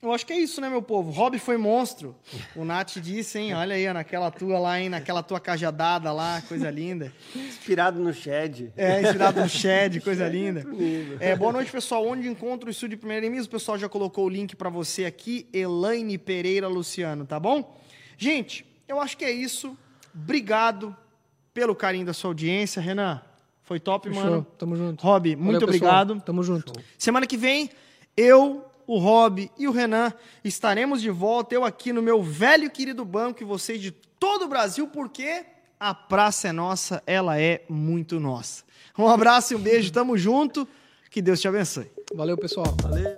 [0.00, 1.10] Eu acho que é isso, né, meu povo?
[1.10, 2.14] Rob foi monstro.
[2.54, 3.54] O Nath disse, hein?
[3.54, 4.88] Olha aí, naquela tua lá, hein?
[4.88, 7.12] Naquela tua cajadada lá, coisa linda.
[7.34, 8.72] Inspirado no Shed.
[8.76, 10.64] É, inspirado no Shed, coisa linda.
[11.18, 12.06] É, boa noite, pessoal.
[12.06, 13.44] Onde encontra o estúdio Primeiro Inimigo?
[13.46, 15.48] O pessoal já colocou o link para você aqui.
[15.52, 17.76] Elaine Pereira Luciano, tá bom?
[18.16, 19.76] Gente, eu acho que é isso.
[20.14, 20.96] Obrigado
[21.52, 22.80] pelo carinho da sua audiência.
[22.80, 23.20] Renan,
[23.64, 24.24] foi top, Fechou.
[24.24, 24.46] mano.
[24.56, 25.02] Tamo junto.
[25.02, 26.08] Rob, muito Valeu, obrigado.
[26.10, 26.24] Pessoal.
[26.24, 26.72] Tamo junto.
[26.96, 27.68] Semana que vem,
[28.16, 30.10] eu o Rob e o Renan
[30.42, 34.48] estaremos de volta, eu aqui no meu velho querido banco e vocês de todo o
[34.48, 35.44] Brasil, porque
[35.78, 38.64] a praça é nossa, ela é muito nossa.
[38.96, 40.66] Um abraço e um beijo, tamo junto,
[41.10, 41.90] que Deus te abençoe.
[42.14, 42.74] Valeu, pessoal.
[42.82, 43.14] Valeu.